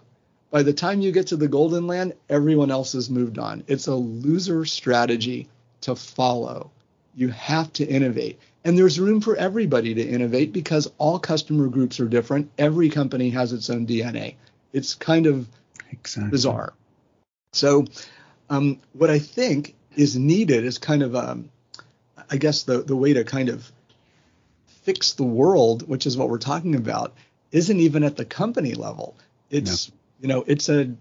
By 0.50 0.62
the 0.62 0.72
time 0.72 1.00
you 1.00 1.12
get 1.12 1.26
to 1.28 1.36
the 1.36 1.48
golden 1.48 1.86
land, 1.86 2.14
everyone 2.30 2.70
else 2.70 2.92
has 2.92 3.10
moved 3.10 3.38
on. 3.38 3.64
It's 3.66 3.86
a 3.86 3.94
loser 3.94 4.64
strategy 4.64 5.48
to 5.82 5.94
follow. 5.94 6.70
You 7.14 7.28
have 7.28 7.72
to 7.74 7.86
innovate. 7.86 8.38
And 8.64 8.76
there's 8.76 9.00
room 9.00 9.20
for 9.20 9.36
everybody 9.36 9.94
to 9.94 10.02
innovate 10.02 10.52
because 10.52 10.90
all 10.98 11.18
customer 11.18 11.68
groups 11.68 12.00
are 12.00 12.08
different. 12.08 12.50
Every 12.58 12.90
company 12.90 13.30
has 13.30 13.52
its 13.52 13.70
own 13.70 13.86
DNA. 13.86 14.34
It's 14.72 14.94
kind 14.94 15.26
of 15.26 15.48
exactly. 15.90 16.30
bizarre. 16.30 16.74
So, 17.52 17.86
um, 18.50 18.78
what 18.92 19.10
I 19.10 19.18
think 19.18 19.74
is 19.96 20.16
needed 20.16 20.64
is 20.64 20.78
kind 20.78 21.02
of 21.02 21.14
a, 21.14 21.38
I 22.30 22.36
guess 22.36 22.64
the 22.64 22.82
the 22.82 22.96
way 22.96 23.14
to 23.14 23.24
kind 23.24 23.48
of 23.48 23.70
fix 24.82 25.12
the 25.12 25.24
world, 25.24 25.88
which 25.88 26.06
is 26.06 26.16
what 26.16 26.28
we're 26.28 26.38
talking 26.38 26.74
about, 26.74 27.14
isn't 27.52 27.80
even 27.80 28.04
at 28.04 28.16
the 28.16 28.24
company 28.24 28.74
level. 28.74 29.16
It's 29.50 29.88
no. 29.88 29.94
you 30.20 30.28
know, 30.28 30.44
it's 30.46 30.68
a. 30.68 30.94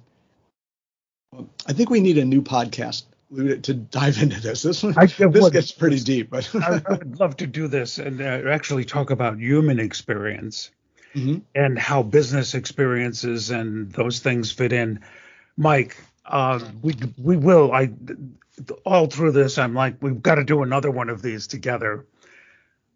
I 1.67 1.73
think 1.73 1.89
we 1.89 1.99
need 1.99 2.17
a 2.17 2.25
new 2.25 2.41
podcast 2.41 3.03
to 3.35 3.73
dive 3.73 4.21
into 4.21 4.39
this. 4.39 4.61
This 4.61 4.83
one, 4.83 4.93
I, 4.97 5.05
this 5.07 5.19
would, 5.19 5.53
gets 5.53 5.71
pretty 5.71 5.99
deep. 5.99 6.29
But 6.29 6.49
I, 6.55 6.81
I, 6.85 6.89
would 6.89 7.19
love 7.19 7.37
to 7.37 7.47
do 7.47 7.67
this 7.67 7.97
and 7.97 8.21
uh, 8.21 8.49
actually 8.49 8.85
talk 8.85 9.09
about 9.09 9.37
human 9.37 9.79
experience 9.79 10.71
mm-hmm. 11.13 11.39
and 11.55 11.77
how 11.77 12.03
business 12.03 12.53
experiences 12.53 13.51
and 13.51 13.91
those 13.91 14.19
things 14.19 14.51
fit 14.51 14.71
in. 14.73 15.01
Mike, 15.57 15.97
uh, 16.25 16.59
we 16.81 16.95
we 17.17 17.37
will. 17.37 17.71
I 17.71 17.91
all 18.85 19.07
through 19.07 19.31
this, 19.31 19.57
I'm 19.57 19.73
like, 19.73 19.97
we've 20.01 20.21
got 20.21 20.35
to 20.35 20.43
do 20.43 20.63
another 20.63 20.91
one 20.91 21.09
of 21.09 21.21
these 21.21 21.47
together. 21.47 22.05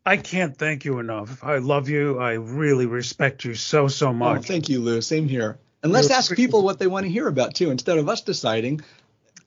I 0.05 0.17
can't 0.17 0.57
thank 0.57 0.86
you 0.86 0.99
enough. 0.99 1.43
I 1.43 1.57
love 1.57 1.88
you. 1.88 2.19
I 2.19 2.34
really 2.34 2.88
respect 2.88 3.45
you 3.45 3.53
so 3.53 3.88
so 3.88 4.07
oh, 4.07 4.13
much. 4.13 4.39
Oh, 4.39 4.41
thank 4.41 4.69
you, 4.69 4.79
Lou. 4.79 5.01
Same 5.01 5.27
here. 5.27 5.59
And 5.84 5.91
let's 5.91 6.11
ask 6.11 6.36
people 6.36 6.63
what 6.63 6.77
they 6.77 6.88
want 6.88 7.05
to 7.05 7.11
hear 7.11 7.27
about 7.27 7.55
too, 7.55 7.71
instead 7.71 7.97
of 7.97 8.07
us 8.07 8.21
deciding. 8.21 8.82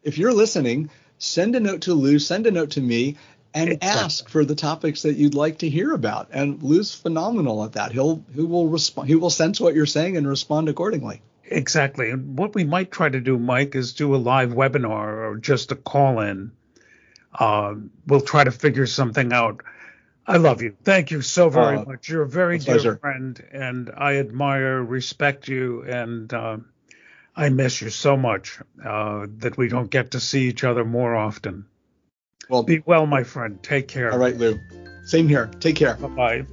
If 0.05 0.19
you're 0.19 0.33
listening, 0.33 0.91
send 1.19 1.57
a 1.57 1.61
note 1.61 1.83
to 1.83 1.95
Lou, 1.95 2.19
send 2.19 2.47
a 2.47 2.51
note 2.51 2.71
to 2.73 2.81
me, 2.81 3.17
and 3.55 3.71
exactly. 3.71 3.89
ask 3.89 4.29
for 4.29 4.45
the 4.45 4.55
topics 4.55 5.03
that 5.03 5.17
you'd 5.17 5.35
like 5.35 5.59
to 5.59 5.69
hear 5.69 5.93
about. 5.93 6.29
And 6.33 6.63
Lou's 6.63 6.95
phenomenal 6.95 7.65
at 7.65 7.73
that. 7.73 7.93
He'll 7.93 8.23
he 8.35 8.43
will 8.43 8.69
respond. 8.69 9.09
He 9.09 9.15
will 9.15 9.31
sense 9.31 9.61
what 9.61 9.75
you're 9.75 9.87
saying 9.87 10.17
and 10.17 10.29
respond 10.29 10.69
accordingly. 10.69 11.23
Exactly. 11.45 12.11
And 12.11 12.39
what 12.39 12.55
we 12.55 12.65
might 12.65 12.91
try 12.91 13.09
to 13.09 13.21
do, 13.21 13.39
Mike, 13.39 13.75
is 13.75 13.93
do 13.93 14.15
a 14.15 14.17
live 14.17 14.51
webinar 14.51 15.31
or 15.31 15.37
just 15.37 15.73
a 15.73 15.77
call 15.77 16.21
in. 16.21 16.53
Uh, 17.33 17.75
we'll 18.07 18.21
try 18.21 18.45
to 18.45 18.51
figure 18.51 18.87
something 18.87 19.33
out. 19.33 19.61
I 20.27 20.39
love 20.39 20.63
you. 20.63 20.75
Thank 20.85 21.11
you 21.11 21.21
so 21.21 21.51
very 21.51 21.77
uh, 21.77 21.85
much. 21.85 22.09
You're 22.09 22.23
a 22.23 22.29
very 22.29 22.59
dear 22.59 22.75
pleasure. 22.75 22.97
friend, 22.97 23.43
and 23.53 23.91
I 23.95 24.17
admire, 24.17 24.83
respect 24.83 25.49
you, 25.49 25.83
and 25.83 26.33
uh, 26.33 26.57
I 27.37 27.49
miss 27.49 27.81
you 27.81 27.91
so 27.91 28.17
much 28.17 28.61
uh, 28.85 29.27
that 29.39 29.57
we 29.57 29.69
don't 29.69 29.91
get 29.91 30.13
to 30.13 30.21
see 30.21 30.49
each 30.49 30.63
other 30.63 30.85
more 30.85 31.15
often. 31.17 31.67
Well, 32.49 32.63
be 32.63 32.83
well, 32.85 33.07
my 33.07 33.25
friend. 33.25 33.61
Take 33.63 33.89
care. 33.89 34.13
All 34.13 34.19
right, 34.19 34.37
Lou. 34.37 34.61
Same 35.05 35.29
here. 35.29 35.51
Take 35.61 35.77
care. 35.77 35.97
Bye 35.97 36.09
bye. 36.09 36.47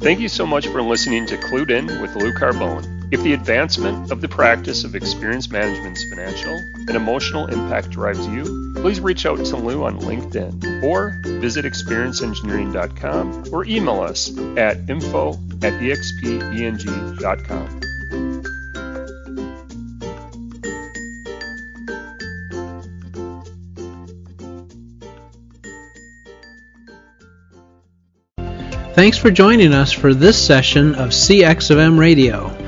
Thank 0.00 0.20
you 0.20 0.28
so 0.28 0.46
much 0.46 0.66
for 0.68 0.80
listening 0.82 1.26
to 1.26 1.36
Clued 1.36 1.70
In 1.70 1.86
with 2.00 2.14
Lou 2.16 2.32
Carbone. 2.32 2.97
If 3.10 3.22
the 3.22 3.32
advancement 3.32 4.10
of 4.10 4.20
the 4.20 4.28
practice 4.28 4.84
of 4.84 4.94
experience 4.94 5.50
management's 5.50 6.04
financial 6.10 6.52
and 6.52 6.90
emotional 6.90 7.46
impact 7.46 7.88
drives 7.88 8.26
you, 8.26 8.74
please 8.76 9.00
reach 9.00 9.24
out 9.24 9.42
to 9.46 9.56
Lou 9.56 9.84
on 9.84 9.98
LinkedIn 10.00 10.82
or 10.82 11.18
visit 11.24 11.64
experienceengineering.com 11.64 13.44
or 13.50 13.64
email 13.64 14.00
us 14.00 14.36
at 14.58 14.76
info 14.90 15.32
at 15.62 15.72
expeng.com. 15.80 17.80
Thanks 28.94 29.16
for 29.16 29.30
joining 29.30 29.72
us 29.72 29.92
for 29.92 30.12
this 30.12 30.44
session 30.44 30.94
of 30.96 31.10
CX 31.10 31.70
of 31.70 31.78
M 31.78 31.98
Radio. 31.98 32.67